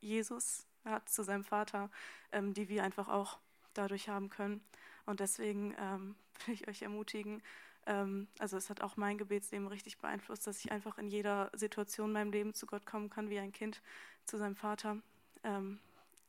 [0.00, 1.90] Jesus hat zu seinem Vater,
[2.32, 3.38] ähm, die wir einfach auch
[3.74, 4.62] dadurch haben können.
[5.06, 7.42] Und deswegen ähm, will ich euch ermutigen,
[7.86, 12.08] ähm, also es hat auch mein Gebetsleben richtig beeinflusst, dass ich einfach in jeder Situation
[12.08, 13.80] in meinem Leben zu Gott kommen kann, wie ein Kind
[14.26, 14.98] zu seinem Vater.
[15.44, 15.80] Ähm,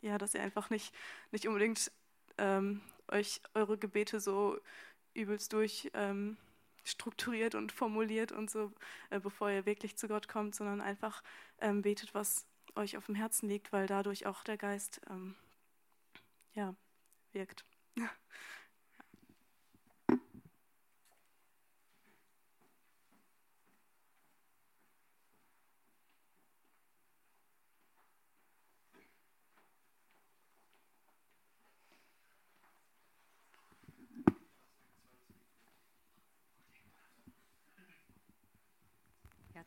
[0.01, 0.93] ja, dass ihr einfach nicht,
[1.31, 1.91] nicht unbedingt
[3.09, 4.57] euch eure Gebete so
[5.13, 5.91] übelst durch
[6.83, 8.71] strukturiert und formuliert und so,
[9.09, 11.23] äh, bevor ihr wirklich zu Gott kommt, sondern einfach
[11.59, 15.35] ähm, betet, was euch auf dem Herzen liegt, weil dadurch auch der Geist ähm,
[16.53, 16.75] ja,
[17.33, 17.65] wirkt.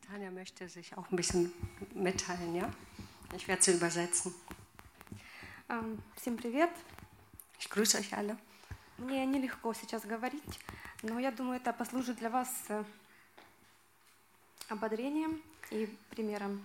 [0.09, 1.53] Tanja möchte sich auch ein bisschen
[1.93, 2.71] mitteilen, ja?
[3.35, 4.33] Ich werde sie übersetzen.
[6.15, 6.71] Всем привет.
[7.59, 8.37] Ich grüße euch alle.
[8.97, 10.59] Мне нелегко сейчас говорить,
[11.03, 12.49] но я думаю, это послужит для вас
[14.67, 16.61] ободрением и примером.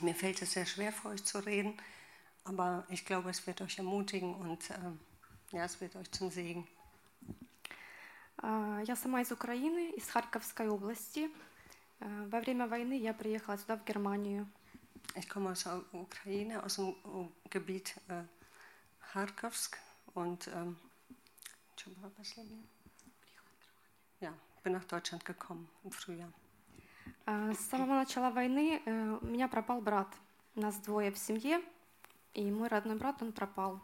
[0.00, 1.76] Mir fällt es sehr schwer, für euch zu reden,
[2.44, 4.74] aber ich glaube, es wird euch ermutigen und äh,
[5.52, 6.66] ja, es wird euch zum Segen.
[8.40, 11.28] Я сама из Украины, из Харьковской области.
[12.03, 14.47] Во время войны я приехала сюда, в Германию.
[15.15, 16.95] Ich komme aus der Ukraine, aus dem
[17.49, 18.23] Gebiet äh,
[19.11, 19.77] Kharkovsk
[20.13, 20.77] und ähm,
[24.19, 26.31] ja, bin nach Deutschland gekommen im Frühjahr.
[27.25, 28.81] С самого начала войны
[29.21, 30.07] у меня пропал брат.
[30.55, 31.61] Нас двое в семье,
[32.33, 33.81] и мой родной брат, он пропал.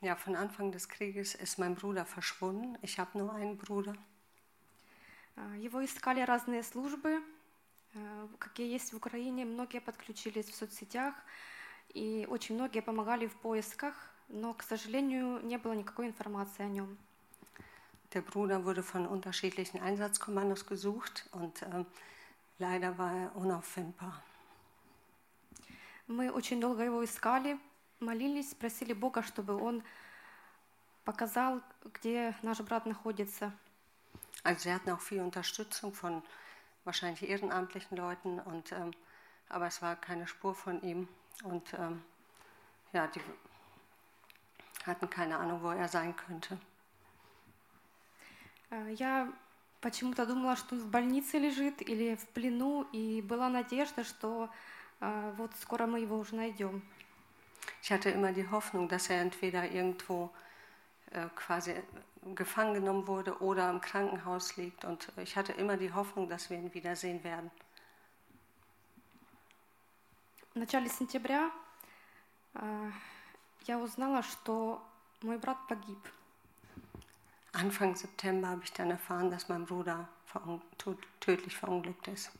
[0.00, 2.78] Ja, von Anfang des Krieges ist mein Bruder verschwunden.
[2.82, 3.96] Ich habe nur einen Bruder.
[5.56, 7.22] Его искали разные службы,
[7.94, 9.44] э, какие есть в Украине.
[9.44, 11.14] Многие подключились в соцсетях,
[11.94, 13.94] и очень многие помогали в поисках,
[14.28, 16.98] но, к сожалению, не было никакой информации о нем.
[18.14, 21.84] Der Bruder wurde von unterschiedlichen Einsatzkommandos gesucht und äh,
[22.58, 24.22] leider war er unauffindbar.
[26.06, 27.58] Мы очень долго его искали,
[28.00, 29.82] молились, просили Бога, чтобы он
[31.04, 33.52] показал, где наш брат находится.
[34.43, 36.21] Also sie hatten auch viel Unterstützung von
[36.83, 38.91] wahrscheinlich ehrenamtlichen Leuten, und, ähm,
[39.49, 41.07] aber es war keine Spur von ihm.
[41.43, 42.03] Und ähm,
[42.91, 43.21] ja, die
[44.85, 46.57] hatten keine Ahnung, wo er sein könnte.
[48.71, 49.31] Э, Я
[49.81, 54.49] почему-то думала, что он в больнице лежит или в плену, и была надежда, что
[54.99, 56.81] э, вот скоро мы его уже найдем.
[57.81, 60.31] Ich hatte immer die Hoffnung, dass er entweder irgendwo
[61.11, 61.75] äh, quasi
[62.35, 64.85] gefangen genommen wurde oder im Krankenhaus liegt.
[64.85, 67.51] Und ich hatte immer die Hoffnung, dass wir ihn wiedersehen werden.
[70.53, 71.49] В начале сентября
[72.53, 72.91] э,
[73.65, 74.81] я узнала, что
[75.21, 75.97] мой брат погиб.
[77.53, 82.31] Anfang September habe ich dann erfahren, dass mein Bruder verun tö- tödlich verunglückt ist.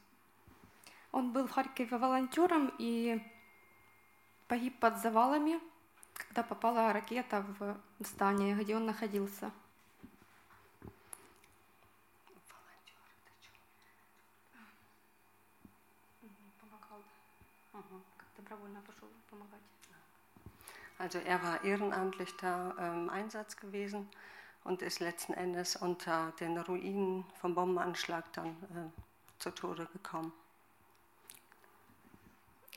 [1.12, 3.20] Он был в Харькове волонтером и
[4.48, 5.60] погиб под завалами,
[6.14, 9.52] когда попала ракета в здание, где он находился.
[18.17, 19.61] Как добровольно пошел помогать.
[20.99, 24.09] Also er war ehrenamtlich da im ähm, Einsatz gewesen
[24.65, 30.33] und ist letzten Endes unter den Ruinen vom Bombenanschlag dann äh, zu Tode gekommen.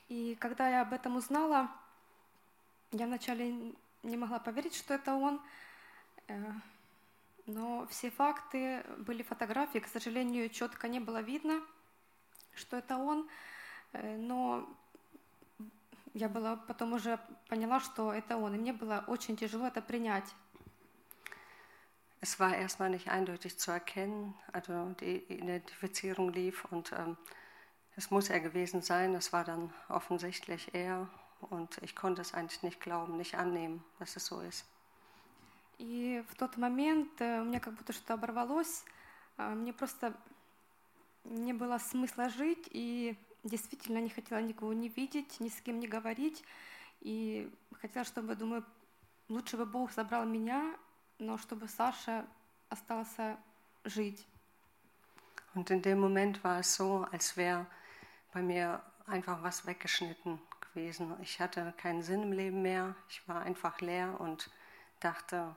[0.07, 1.69] И когда я об этом узнала,
[2.91, 5.41] я вначале не могла поверить, что это он.
[6.27, 6.51] Э,
[7.47, 11.59] Но все факты, были фотографии, к сожалению, четко не было видно,
[12.53, 13.27] что это он.
[13.93, 14.69] Э, Но
[16.13, 18.55] я была потом уже поняла, что это он.
[18.55, 20.25] И мне было очень тяжело это принять.
[22.23, 27.17] Es war erstmal nicht eindeutig zu erkennen, also die Identifizierung lief und ähm,
[27.95, 29.15] es muss er gewesen sein.
[29.15, 31.07] Es war dann offensichtlich er
[31.49, 34.65] und ich konnte es eigentlich nicht glauben, nicht annehmen, dass es so ist.
[35.79, 38.85] И в тот момент э, у меня как будто что-то оборвалось.
[39.37, 40.13] А, Мне просто
[41.23, 45.86] не было смысла жить, и действительно не хотела никого не видеть, ни с кем не
[45.86, 46.44] говорить.
[47.00, 48.64] И хотела, чтобы, думаю,
[49.28, 50.76] лучше бы Бог забрал меня,
[51.18, 52.26] но чтобы Саша
[52.68, 53.38] остался
[53.84, 54.26] жить.
[55.54, 57.66] Und in dem Moment war es so, als wäre
[58.32, 61.16] bei mir einfach was weggeschnitten gewesen.
[61.22, 62.94] Ich hatte keinen Sinn im Leben mehr.
[63.08, 64.50] Ich war einfach leer und
[65.00, 65.56] dachte,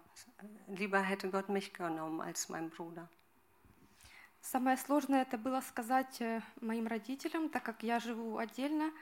[0.67, 3.09] lieber hätte Gott mich genommen als mein Bruder.
[4.44, 8.92] Самое сложное это было сказать э, моим родителям, так как я живу отдельно,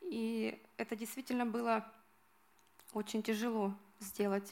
[0.00, 1.86] и это действительно было
[2.94, 4.50] очень тяжело сделать.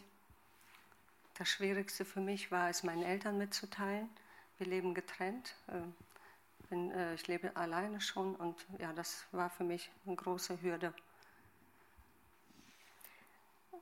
[1.39, 4.11] Das Schwierigste für mich war es, meinen Eltern mitzuteilen.
[4.59, 5.55] Wir leben getrennt.
[5.69, 5.81] äh,
[6.69, 10.93] Bin, äh, ich lebe alleine schon und ja, das war für mich eine große Hürde.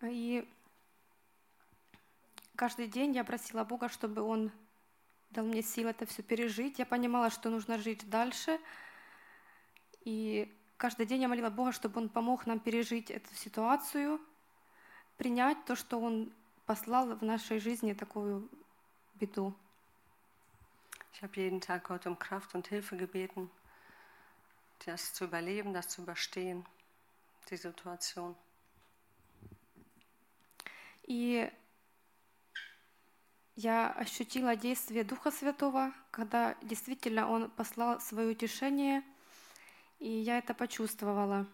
[0.02, 0.48] И
[2.54, 4.52] каждый день я просила Бога, чтобы Он
[5.34, 6.78] дал мне силы это все пережить.
[6.78, 8.58] Я понимала, что нужно жить дальше.
[10.04, 14.20] И каждый день я молила Бога, чтобы Он помог нам пережить эту ситуацию,
[15.16, 16.32] принять то, что Он
[16.66, 18.48] послал в нашей жизни такую
[19.14, 19.54] беду.
[21.12, 23.48] Ich habe jeden Tag Gott um Kraft und Hilfe gebeten,
[24.84, 26.66] das zu überleben, das zu überstehen,
[27.50, 28.34] die Situation.
[31.06, 31.50] И
[33.56, 39.02] я ощутила действие Духа Святого, когда действительно Он послал свое утешение,
[39.98, 41.46] и я это почувствовала.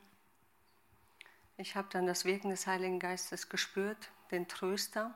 [1.59, 5.15] Ich habe dann das Wirken des Heiligen Geistes gespürt, den Tröster.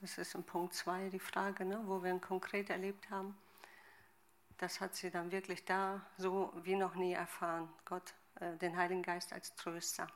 [0.00, 3.36] Das ist im Punkt 2 die Frage, ne, wo wir ihn konkret erlebt haben.
[4.58, 7.68] Das hat sie dann wirklich da so wie noch nie erfahren.
[7.84, 10.06] Gott, äh, den Heiligen Geist als Tröster.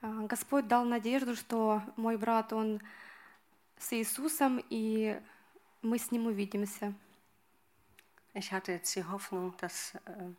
[0.00, 2.80] А, Господь дал надежду, что мой брат, он
[3.78, 5.20] с Иисусом, и
[5.82, 6.94] мы с ним увидимся.
[8.34, 10.30] Ich hatte jetzt die Hoffnung, dass äh,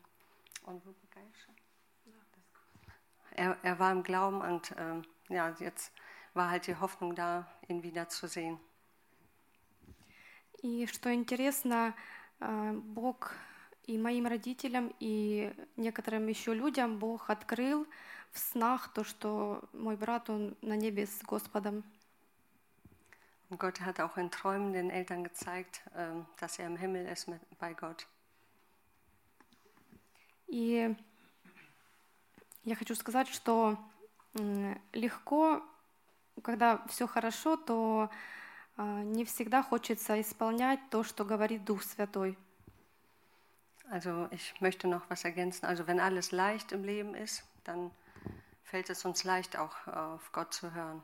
[3.32, 5.92] er, er war im Glauben und äh, ja, jetzt
[6.34, 8.60] war halt die Hoffnung da, ihn wiederzusehen.
[10.64, 11.94] И что интересно,
[12.40, 13.34] а, Бог
[13.86, 17.88] и моим родителям, и некоторым еще людям Бог открыл
[18.32, 21.84] в снах то, что мой брат, он на небе с Господом.
[23.51, 27.29] Und Gott hat auch in Träumen den Eltern gezeigt, äh, dass er im Himmel ist
[27.29, 28.07] mit, bei Gott.
[30.49, 30.95] И
[32.65, 33.77] я хочу сказать, что
[34.35, 35.63] м, легко,
[36.43, 38.11] когда все хорошо, то
[38.77, 42.37] а, не всегда хочется исполнять то, что говорит Дух Святой.
[43.91, 45.67] Also ich möchte noch was ergänzen.
[45.67, 47.91] Also wenn alles leicht im Leben ist, dann
[48.65, 51.03] fällt es uns leicht auch äh, auf Gott zu hören.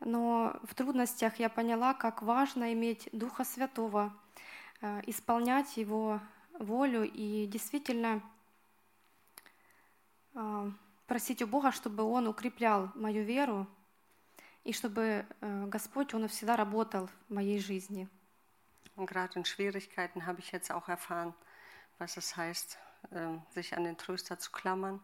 [0.00, 4.14] Но в трудностях я поняла, как важно иметь Духа Святого,
[4.80, 6.20] э, исполнять Его
[6.58, 8.22] волю и действительно
[10.34, 10.70] э,
[11.06, 13.66] просить у Бога, чтобы Он укреплял мою веру
[14.64, 18.08] и чтобы э, Господь, Он всегда работал в моей жизни.
[18.96, 21.34] Und gerade in Schwierigkeiten habe ich jetzt auch erfahren,
[21.98, 22.78] was es heißt,
[23.12, 25.00] ähm, sich an den Tröster zu klammern.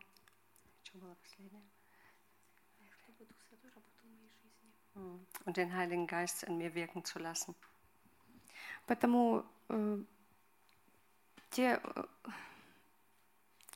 [5.46, 7.56] Und den Heiligen Geist in mir wirken zu lassen.
[8.88, 10.04] Поэтому э,
[11.50, 12.04] те, э,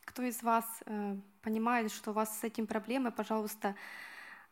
[0.06, 3.76] кто из вас э, понимает, что у вас с этим проблемы, пожалуйста,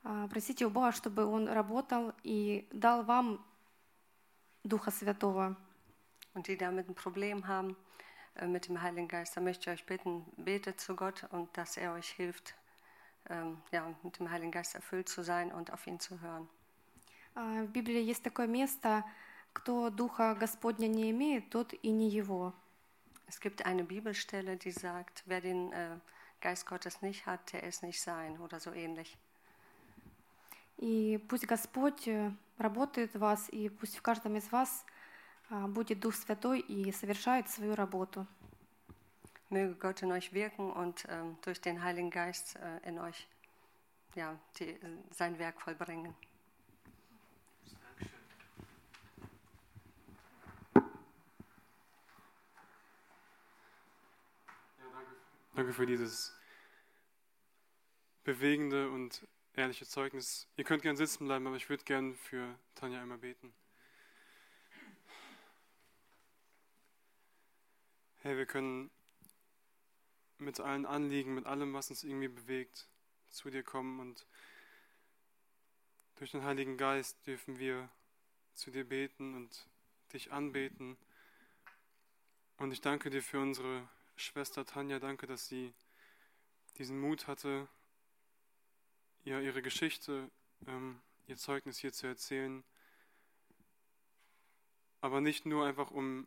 [0.04, 3.46] э, просите у Бога, чтобы Он работал и дал вам
[4.64, 5.58] Духа Святого.
[6.34, 7.76] Und die damit ein Problem haben
[8.36, 11.78] äh, mit dem Heiligen Geist, da möchte ich euch bitten, betet zu Gott und dass
[11.78, 12.56] er euch hilft,
[13.30, 16.50] ähm, ja, mit dem Heiligen Geist erfüllt zu sein und auf ihn zu hören.
[17.38, 19.04] А, В Библии есть такое место,
[19.54, 22.54] кто Духа Господня не имеет, тот и не его.
[23.28, 25.98] Es gibt eine Bibelstelle, die sagt, wer den äh,
[26.42, 29.18] Geist Gottes nicht hat, der ist nicht sein oder so ähnlich.
[30.78, 34.86] И пусть Господь э, работает в вас, и пусть в каждом из вас
[35.50, 38.28] а, будет Дух Святой и совершает свою работу.
[39.50, 43.28] Möge Gott in euch wirken und ähm, durch den Heiligen Geist äh, in euch
[44.16, 44.80] ja, die,
[45.12, 46.16] sein Werk vollbringen.
[55.59, 56.33] Danke für dieses
[58.23, 60.47] bewegende und ehrliche Zeugnis.
[60.55, 63.53] Ihr könnt gern sitzen bleiben, aber ich würde gern für Tanja einmal beten.
[68.19, 68.89] Herr, wir können
[70.39, 72.87] mit allen Anliegen, mit allem, was uns irgendwie bewegt,
[73.29, 74.29] zu dir kommen und
[76.19, 77.91] durch den Heiligen Geist dürfen wir
[78.55, 79.67] zu dir beten und
[80.13, 80.97] dich anbeten.
[82.59, 85.73] Und ich danke dir für unsere Schwester Tanja, danke, dass sie
[86.77, 87.69] diesen Mut hatte,
[89.25, 90.31] ja, ihre Geschichte,
[90.67, 92.65] ähm, ihr Zeugnis hier zu erzählen.
[95.01, 96.27] Aber nicht nur einfach, um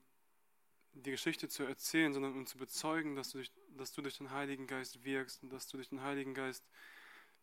[0.93, 4.31] die Geschichte zu erzählen, sondern um zu bezeugen, dass du, durch, dass du durch den
[4.31, 6.63] Heiligen Geist wirkst und dass du durch den Heiligen Geist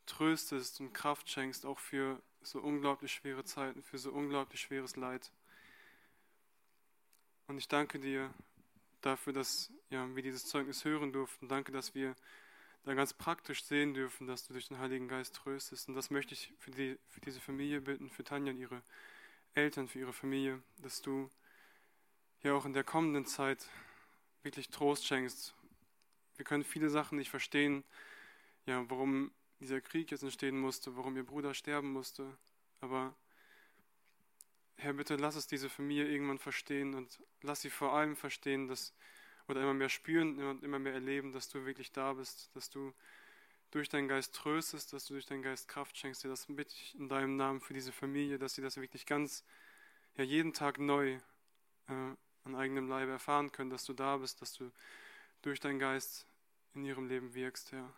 [0.07, 5.31] tröstest und Kraft schenkst, auch für so unglaublich schwere Zeiten, für so unglaublich schweres Leid.
[7.47, 8.33] Und ich danke dir
[9.01, 11.49] dafür, dass ja, wir dieses Zeugnis hören durften.
[11.49, 12.15] Danke, dass wir
[12.85, 15.89] da ganz praktisch sehen dürfen, dass du durch den Heiligen Geist tröstest.
[15.89, 18.83] Und das möchte ich für, die, für diese Familie bitten, für Tanja und ihre
[19.55, 21.31] Eltern, für ihre Familie, dass du
[22.43, 23.69] ja auch in der kommenden Zeit
[24.43, 25.55] wirklich Trost schenkst.
[26.37, 27.85] Wir können viele Sachen nicht verstehen,
[28.67, 32.39] ja, warum dieser Krieg jetzt entstehen musste, warum ihr Bruder sterben musste.
[32.81, 33.15] Aber
[34.77, 38.95] Herr, bitte lass es diese Familie irgendwann verstehen und lass sie vor allem verstehen, dass,
[39.49, 42.93] oder immer mehr spüren und immer mehr erleben, dass du wirklich da bist, dass du
[43.71, 46.25] durch deinen Geist tröstest, dass du durch deinen Geist Kraft schenkst.
[46.25, 49.45] Dir das bitte ich in deinem Namen für diese Familie, dass sie das wirklich ganz,
[50.17, 51.19] ja, jeden Tag neu
[51.89, 54.71] äh, an eigenem Leibe erfahren können, dass du da bist, dass du
[55.43, 56.27] durch deinen Geist
[56.75, 57.93] in ihrem Leben wirkst, Herr.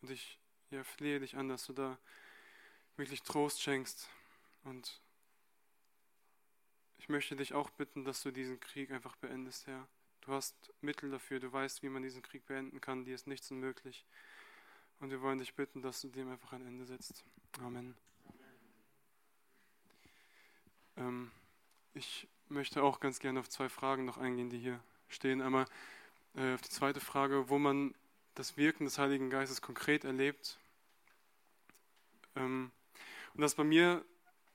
[0.00, 0.38] Und ich
[0.70, 1.98] ja, flehe dich an, dass du da
[2.96, 4.08] wirklich Trost schenkst
[4.64, 5.00] und
[6.98, 9.88] ich möchte dich auch bitten, dass du diesen Krieg einfach beendest, Herr.
[10.22, 13.50] Du hast Mittel dafür, du weißt, wie man diesen Krieg beenden kann, dir ist nichts
[13.50, 14.06] unmöglich.
[15.00, 17.24] Und wir wollen dich bitten, dass du dem einfach ein Ende setzt.
[17.60, 17.96] Amen.
[20.96, 21.32] Ähm,
[21.94, 25.42] ich möchte auch ganz gerne auf zwei Fragen noch eingehen, die hier stehen.
[25.42, 25.66] Einmal
[26.36, 27.92] äh, auf die zweite Frage, wo man
[28.36, 30.56] das Wirken des Heiligen Geistes konkret erlebt.
[32.36, 32.70] Ähm,
[33.34, 34.04] und das bei mir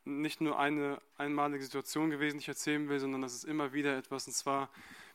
[0.06, 3.98] nicht nur eine einmalige Situation gewesen, die ich erzählen will, sondern das ist immer wieder
[3.98, 4.28] etwas.
[4.28, 4.70] Und zwar,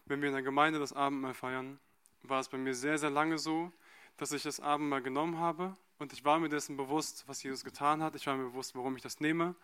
[0.07, 1.79] wenn wir in der Gemeinde das Abendmahl feiern,
[2.23, 3.73] war es bei mir sehr, sehr lange so,
[4.17, 8.03] dass ich das Abendmahl genommen habe und ich war mir dessen bewusst, was Jesus getan
[8.03, 8.15] hat.
[8.15, 9.55] Ich war mir bewusst, warum ich das nehme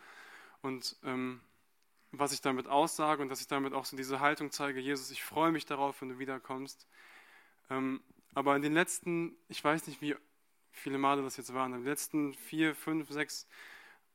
[0.62, 1.41] und ähm,
[2.12, 5.22] was ich damit aussage und dass ich damit auch so diese Haltung zeige, Jesus, ich
[5.22, 6.86] freue mich darauf, wenn du wiederkommst.
[7.70, 8.01] Ähm,
[8.34, 10.16] aber in den letzten, ich weiß nicht, wie
[10.70, 13.47] viele Male das jetzt waren, in den letzten vier, fünf, sechs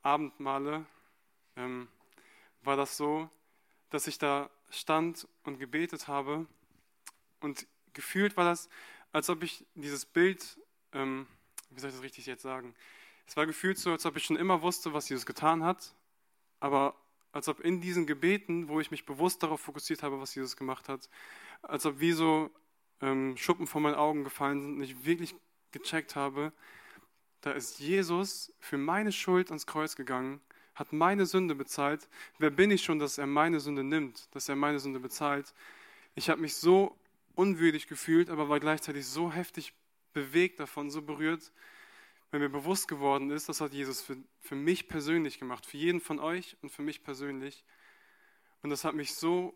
[0.02, 0.86] Abendmale
[1.56, 1.88] ähm,
[2.62, 3.30] war das so,
[3.94, 6.48] dass ich da stand und gebetet habe
[7.42, 8.68] und gefühlt war das,
[9.12, 10.58] als ob ich dieses Bild,
[10.94, 11.28] ähm,
[11.70, 12.74] wie soll ich das richtig jetzt sagen?
[13.28, 15.94] Es war gefühlt so, als ob ich schon immer wusste, was Jesus getan hat,
[16.60, 16.96] aber
[17.34, 20.90] als ob in diesen Gebeten, wo ich mich bewusst darauf fokussiert habe, was Jesus gemacht
[20.90, 21.08] hat,
[21.62, 22.50] als ob wie so
[23.00, 25.36] ähm, Schuppen von meinen Augen gefallen sind und ich wirklich
[25.72, 26.52] gecheckt habe,
[27.42, 30.42] da ist Jesus für meine Schuld ans Kreuz gegangen,
[30.76, 32.08] hat meine Sünde bezahlt.
[32.40, 35.54] Wer bin ich schon, dass er meine Sünde nimmt, dass er meine Sünde bezahlt?
[36.16, 36.98] Ich habe mich so
[37.36, 39.74] unwürdig gefühlt, aber war gleichzeitig so heftig
[40.14, 41.52] bewegt davon, so berührt,
[42.32, 46.02] wenn mir bewusst geworden ist, das hat Jesus für, für mich persönlich gemacht, für jeden
[46.02, 47.64] von euch und für mich persönlich.
[48.64, 49.54] Und das hat mich so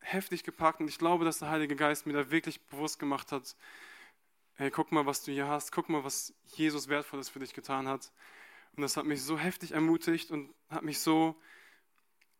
[0.00, 3.56] heftig gepackt und ich glaube, dass der Heilige Geist mir da wirklich bewusst gemacht hat,
[4.56, 7.88] hey, guck mal, was du hier hast, guck mal, was Jesus Wertvolles für dich getan
[7.88, 8.12] hat.
[8.76, 11.36] Und das hat mich so heftig ermutigt und hat mich so,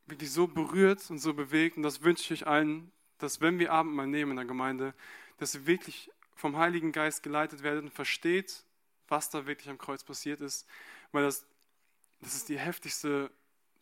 [0.06, 1.76] wirklich so berührt und so bewegt.
[1.76, 4.94] Und das wünsche ich euch allen, dass wenn wir Abendmahl nehmen in der Gemeinde,
[5.38, 8.64] dass ihr wirklich vom Heiligen Geist geleitet werdet und versteht,
[9.08, 10.66] was da wirklich am Kreuz passiert ist,
[11.12, 11.46] weil das,
[12.20, 13.30] das ist die heftigste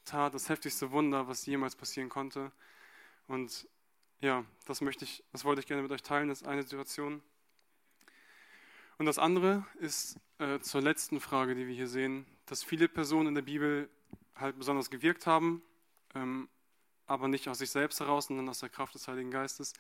[0.05, 2.53] Tat, das heftigste Wunder, was jemals passieren konnte.
[3.29, 3.69] Und
[4.21, 7.23] ja, das möchte ich, das wollte ich gerne mit euch teilen, das ist eine Situation.
[8.99, 13.29] Und das andere ist äh, zur letzten Frage, die wir hier sehen, dass viele Personen
[13.29, 13.89] in der Bibel
[14.35, 15.63] halt besonders gewirkt haben,
[16.17, 16.49] ähm,
[17.07, 19.73] aber nicht aus sich selbst heraus, sondern aus der Kraft des Heiligen Geistes.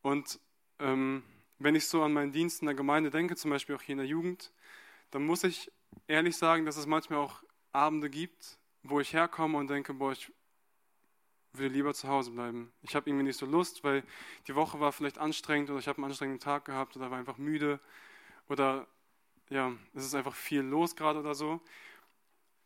[0.00, 0.40] Und
[0.78, 1.22] ähm,
[1.58, 3.98] wenn ich so an meinen Dienst in der Gemeinde denke, zum Beispiel auch hier in
[3.98, 4.50] der Jugend,
[5.10, 5.70] dann muss ich
[6.06, 7.42] ehrlich sagen, dass es manchmal auch
[7.72, 10.32] Abende gibt, wo ich herkomme und denke, boah, ich
[11.52, 12.72] würde lieber zu Hause bleiben.
[12.80, 14.04] Ich habe irgendwie nicht so Lust, weil
[14.46, 17.36] die Woche war vielleicht anstrengend oder ich habe einen anstrengenden Tag gehabt oder war einfach
[17.36, 17.78] müde
[18.48, 18.86] oder
[19.50, 21.60] ja, es ist einfach viel los gerade oder so.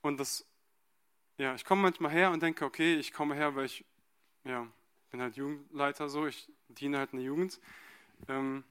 [0.02, 0.46] Und das,
[1.38, 3.84] ja, ich komme manchmal her und denke, okay, ich komme her, weil ich,
[4.44, 4.66] ja,
[5.10, 7.60] bin halt Jugendleiter so, ich diene halt in der Jugend.
[8.28, 8.64] Ähm,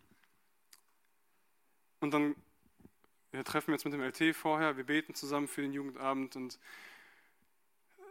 [2.00, 2.36] und dann
[3.32, 6.60] wir treffen jetzt mit dem LT vorher, wir beten zusammen für den Jugendabend und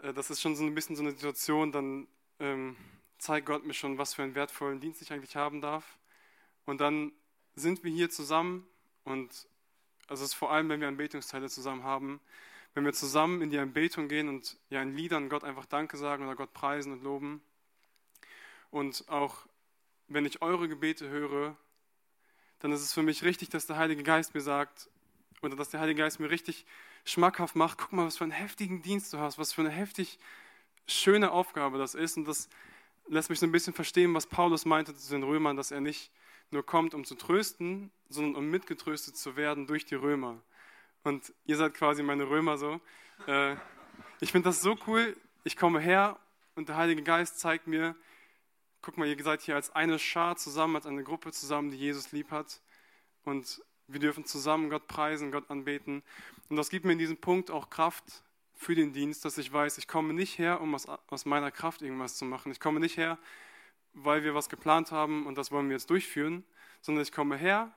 [0.03, 2.77] äh, das ist schon so ein bisschen so eine Situation, dann ähm,
[3.19, 5.99] zeigt Gott mir schon, was für einen wertvollen Dienst ich eigentlich haben darf.
[6.65, 7.13] Und dann
[7.55, 8.67] sind wir hier zusammen
[9.05, 9.47] und
[10.11, 12.21] also es ist vor allem, wenn wir Anbetungsteile zusammen haben,
[12.75, 16.25] wenn wir zusammen in die Anbetung gehen und ja in Liedern Gott einfach Danke sagen
[16.25, 17.41] oder Gott preisen und loben.
[18.73, 19.47] Und auch
[20.09, 21.57] wenn ich eure Gebete höre,
[22.59, 24.89] dann ist es für mich richtig, dass der Heilige Geist mir sagt,
[25.43, 26.67] oder dass der Heilige Geist mir richtig
[27.05, 30.19] schmackhaft macht, guck mal, was für einen heftigen Dienst du hast, was für eine heftig
[30.87, 32.17] schöne Aufgabe das ist.
[32.17, 32.49] Und das
[33.07, 36.11] lässt mich so ein bisschen verstehen, was Paulus meinte zu den Römern, dass er nicht
[36.51, 40.43] nur kommt, um zu trösten, sondern um mitgetröstet zu werden durch die Römer.
[41.05, 42.81] Und ihr seid quasi meine Römer so.
[43.27, 43.57] Äh,
[44.21, 45.17] ich finde das so cool.
[45.45, 46.19] Ich komme her
[46.55, 47.95] und der Heilige Geist zeigt mir,
[48.83, 52.13] guck mal, ihr seid hier als eine Schar zusammen, als eine Gruppe zusammen, die Jesus
[52.13, 52.61] lieb hat.
[53.25, 56.03] Und wir dürfen zusammen Gott preisen, Gott anbeten.
[56.49, 58.23] Und das gibt mir in diesem Punkt auch Kraft
[58.55, 61.83] für den Dienst, dass ich weiß, ich komme nicht her, um aus, aus meiner Kraft
[61.83, 62.53] irgendwas zu machen.
[62.53, 63.19] Ich komme nicht her,
[63.93, 66.45] weil wir was geplant haben und das wollen wir jetzt durchführen,
[66.81, 67.73] sondern ich komme her,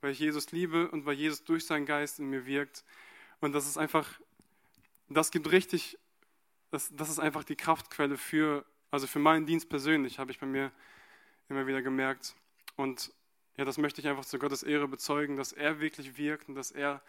[0.00, 2.84] weil ich Jesus liebe und weil Jesus durch seinen Geist in mir wirkt.
[3.40, 4.20] Und das ist einfach,
[5.08, 5.98] das gibt richtig,
[6.70, 10.46] das, das ist einfach die Kraftquelle für, also für meinen Dienst persönlich, habe ich bei
[10.46, 10.72] mir
[11.48, 12.34] immer wieder gemerkt.
[12.76, 13.12] Und
[13.56, 16.70] ja, das möchte ich einfach zu Gottes Ehre bezeugen, dass er wirklich wirkt und dass
[16.70, 17.02] er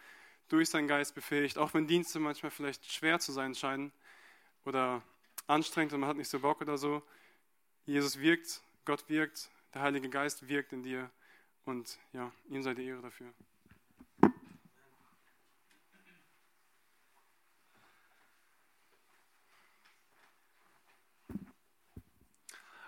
[0.48, 3.92] durch seinen Geist befähigt, auch wenn Dienste manchmal vielleicht schwer zu sein scheinen
[4.64, 5.02] oder
[5.46, 7.02] anstrengend und man hat nicht so Bock oder so.
[7.90, 11.10] Jesus wirkt, Gott wirkt, der Heilige Geist wirkt in dir
[11.64, 13.34] und ja, ihm sei die Ehre dafür.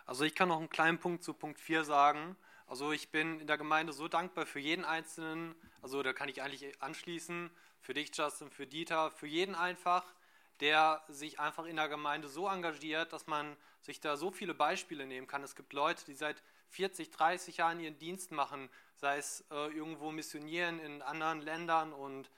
[0.07, 2.37] Also ich kann noch einen kleinen Punkt zu Punkt 4 sagen.
[2.69, 6.43] Also ich bin in der Gemeinde so dankbar für jeden Einzelnen, also da kann ich
[6.43, 7.51] eigentlich anschließen,
[7.81, 10.15] für dich Justin, für Dieter, für jeden einfach,
[10.63, 15.07] der sich einfach in der Gemeinde so engagiert, dass man sich da so viele Beispiele
[15.07, 15.43] nehmen kann.
[15.43, 20.11] Es gibt Leute, die seit 40, 30 Jahren ihren Dienst machen, sei es äh, irgendwo
[20.11, 22.31] missionieren in anderen Ländern und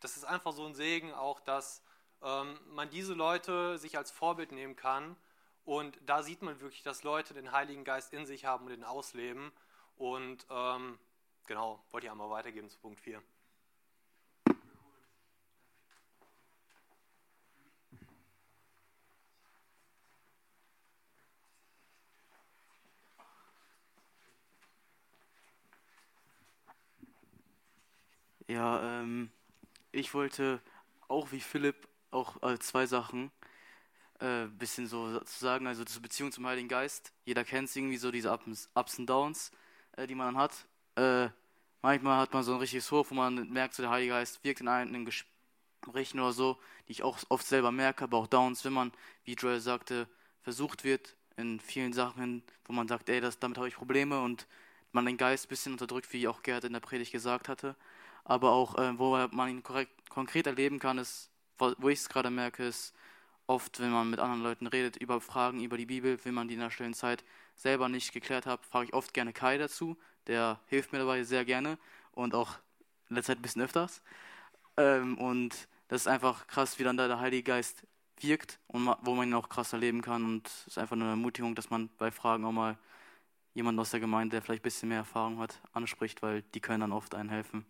[0.00, 1.82] das ist einfach so ein Segen auch, dass
[2.22, 5.16] ähm, man diese Leute sich als Vorbild nehmen kann
[5.66, 8.84] und da sieht man wirklich, dass Leute den Heiligen Geist in sich haben und den
[8.84, 9.50] ausleben.
[9.96, 10.96] Und ähm,
[11.46, 13.20] genau, wollte ich einmal weitergeben zu Punkt 4.
[28.48, 29.30] Ja, ähm,
[29.92, 30.60] ich wollte
[31.08, 33.30] auch wie Philipp auch äh, zwei Sachen
[34.20, 37.12] äh, bisschen so zu sagen, also zur Beziehung zum Heiligen Geist.
[37.24, 39.52] Jeder kennt es irgendwie so, diese Ups, Ups und Downs.
[39.96, 40.66] äh, die man dann hat.
[40.96, 41.30] Äh,
[41.82, 44.60] manchmal hat man so ein richtiges Hoch, wo man merkt, so der Heilige Geist wirkt
[44.62, 48.64] in einem in Gesprächen oder so, die ich auch oft selber merke, aber auch Downs,
[48.64, 48.92] wenn man,
[49.24, 50.08] wie Joel sagte,
[50.42, 54.46] versucht wird in vielen Sachen, wo man sagt, ey, das, damit habe ich Probleme und
[54.96, 57.76] man den Geist ein bisschen unterdrückt, wie auch Gerhard in der Predigt gesagt hatte.
[58.24, 62.30] Aber auch, äh, wo man ihn korrekt, konkret erleben kann, ist, wo ich es gerade
[62.30, 62.94] merke, ist
[63.46, 66.54] oft, wenn man mit anderen Leuten redet über Fragen über die Bibel, wenn man die
[66.54, 67.24] in der stillen Zeit
[67.54, 69.96] selber nicht geklärt hat, frage ich oft gerne Kai dazu.
[70.26, 71.78] Der hilft mir dabei sehr gerne
[72.12, 72.56] und auch
[73.08, 74.02] in letzter Zeit ein bisschen öfters.
[74.76, 77.86] Ähm, und das ist einfach krass, wie dann da der Heilige Geist
[78.20, 80.24] wirkt und wo man ihn auch krass erleben kann.
[80.24, 82.76] Und es ist einfach eine Ermutigung, dass man bei Fragen auch mal
[83.56, 86.82] jemanden aus der Gemeinde, der vielleicht ein bisschen mehr Erfahrung hat, anspricht, weil die können
[86.82, 87.64] dann oft einen helfen.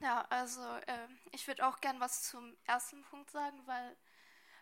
[0.00, 3.96] Ja, also äh, ich würde auch gern was zum ersten Punkt sagen, weil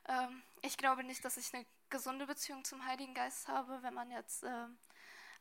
[0.05, 0.29] äh,
[0.63, 4.45] ich glaube nicht, dass ich eine gesunde Beziehung zum Heiligen Geist habe, wenn man jetzt
[4.45, 4.67] äh,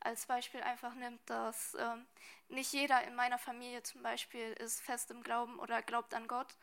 [0.00, 2.06] als Beispiel einfach nimmt, dass ähm,
[2.48, 6.56] nicht jeder in meiner Familie zum Beispiel ist fest im Glauben oder glaubt an Gott.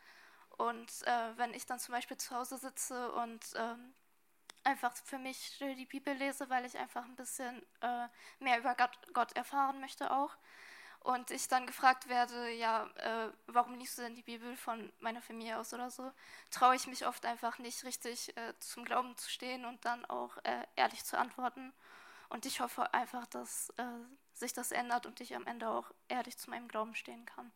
[0.57, 3.93] Und äh, wenn ich dann zum Beispiel zu Hause sitze und ähm,
[4.63, 8.07] einfach für mich die Bibel lese, weil ich einfach ein bisschen äh,
[8.39, 8.75] mehr über
[9.13, 10.35] Gott, erfahren möchte auch.
[11.01, 15.21] Und ich dann gefragt werde, ja, äh, warum liest du denn die Bibel von meiner
[15.21, 16.11] Familie aus oder so,
[16.49, 20.35] traue ich mich oft einfach nicht richtig äh, zum Glauben zu stehen und dann auch
[20.37, 21.73] äh, ehrlich zu antworten.
[22.29, 23.83] Und ich hoffe einfach, dass äh,
[24.33, 27.51] sich das ändert und ich am Ende auch ehrlich zu meinem Glauben stehen kann.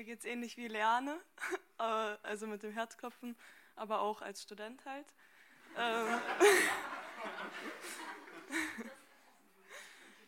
[0.00, 1.20] mir geht es ähnlich wie Leane,
[1.76, 3.36] also mit dem Herzklopfen
[3.80, 5.06] aber auch als Student halt.
[5.76, 6.20] Ähm,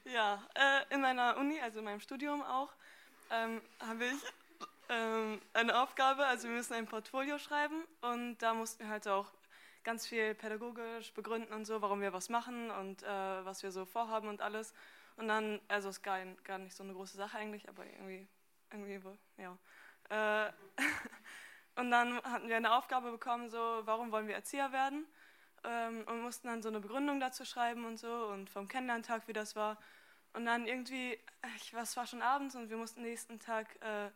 [0.12, 2.72] ja, äh, in meiner Uni, also in meinem Studium auch,
[3.30, 4.22] ähm, habe ich
[4.88, 9.30] ähm, eine Aufgabe, also wir müssen ein Portfolio schreiben und da mussten wir halt auch
[9.84, 13.07] ganz viel pädagogisch begründen und so, warum wir was machen und äh,
[13.44, 14.72] was wir so vorhaben und alles.
[15.16, 18.26] Und dann, also es ist gar, gar nicht so eine große Sache eigentlich, aber irgendwie,
[18.70, 19.00] irgendwie,
[19.36, 19.59] ja.
[20.09, 20.53] Äh,
[21.77, 25.07] Und dann hatten wir eine Aufgabe bekommen, so, warum wollen wir Erzieher werden?
[25.64, 29.33] Ähm, und mussten dann so eine Begründung dazu schreiben und so und vom Kennenlerntag, wie
[29.33, 29.79] das war.
[30.35, 31.18] Und dann irgendwie,
[31.57, 34.11] ich, es war schon abends und wir mussten nächsten Tag äh,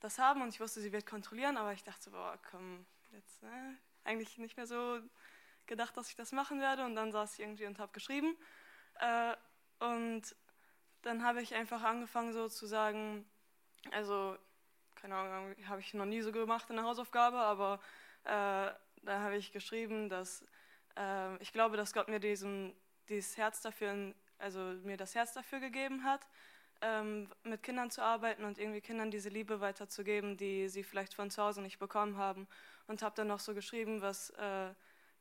[0.00, 3.42] das haben und ich wusste, sie wird kontrollieren, aber ich dachte so, boah, komm, jetzt
[3.42, 3.76] ne?
[4.04, 5.00] eigentlich nicht mehr so
[5.66, 6.84] gedacht, dass ich das machen werde.
[6.84, 8.36] Und dann saß ich irgendwie und habe geschrieben.
[9.00, 9.34] Äh,
[9.78, 10.34] und
[11.02, 13.28] dann habe ich einfach angefangen so zu sagen,
[13.92, 14.36] also
[15.00, 17.80] keine Ahnung, habe ich noch nie so gemacht in der Hausaufgabe, aber
[18.24, 18.28] äh,
[19.02, 20.44] da habe ich geschrieben, dass
[20.96, 22.74] äh, ich glaube, dass Gott mir diesen,
[23.08, 26.26] dieses Herz dafür, also mir das Herz dafür gegeben hat,
[26.80, 31.30] ähm, mit Kindern zu arbeiten und irgendwie Kindern diese Liebe weiterzugeben, die sie vielleicht von
[31.30, 32.46] zu Hause nicht bekommen haben.
[32.86, 34.70] Und habe dann noch so geschrieben, was, äh,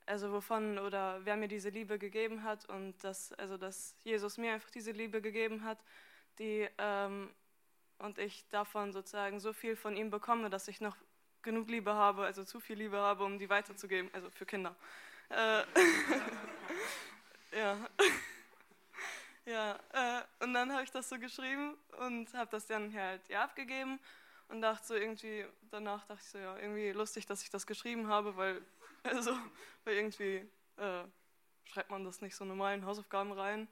[0.05, 4.53] also wovon oder wer mir diese Liebe gegeben hat und dass, also dass Jesus mir
[4.53, 5.79] einfach diese Liebe gegeben hat,
[6.39, 7.29] die ähm,
[7.99, 10.95] und ich davon sozusagen so viel von ihm bekomme, dass ich noch
[11.41, 14.75] genug Liebe habe, also zu viel Liebe habe, um die weiterzugeben, also für Kinder.
[15.29, 15.63] Äh,
[17.57, 17.77] ja.
[19.45, 23.43] ja, äh, und dann habe ich das so geschrieben und habe das dann halt ja
[23.43, 23.99] abgegeben
[24.49, 28.07] und dachte so irgendwie, danach dachte ich so, ja, irgendwie lustig, dass ich das geschrieben
[28.07, 28.61] habe, weil,
[29.03, 29.31] also,
[29.83, 31.03] weil irgendwie äh,
[31.65, 33.67] schreibt man das nicht so normal in Hausaufgaben rein.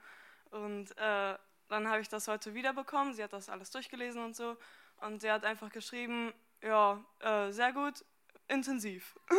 [0.51, 1.37] Und äh,
[1.69, 3.13] dann habe ich das heute wiederbekommen.
[3.13, 4.57] Sie hat das alles durchgelesen und so.
[4.97, 8.05] Und sie hat einfach geschrieben, ja, äh, sehr gut,
[8.47, 9.15] intensiv.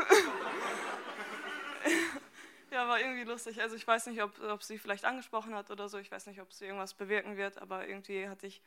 [2.71, 3.61] ja, war irgendwie lustig.
[3.61, 5.99] Also ich weiß nicht, ob, ob sie vielleicht angesprochen hat oder so.
[5.99, 8.63] Ich weiß nicht, ob sie irgendwas bewirken wird, aber irgendwie hatte ich,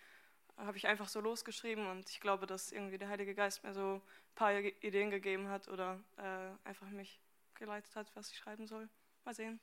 [0.58, 3.96] habe ich einfach so losgeschrieben und ich glaube, dass irgendwie der Heilige Geist mir so
[3.96, 4.02] ein
[4.36, 7.22] paar Ideen gegeben hat oder äh, einfach mich
[7.56, 8.90] geleitet hat, was ich schreiben soll.
[9.26, 9.60] Mal sehen.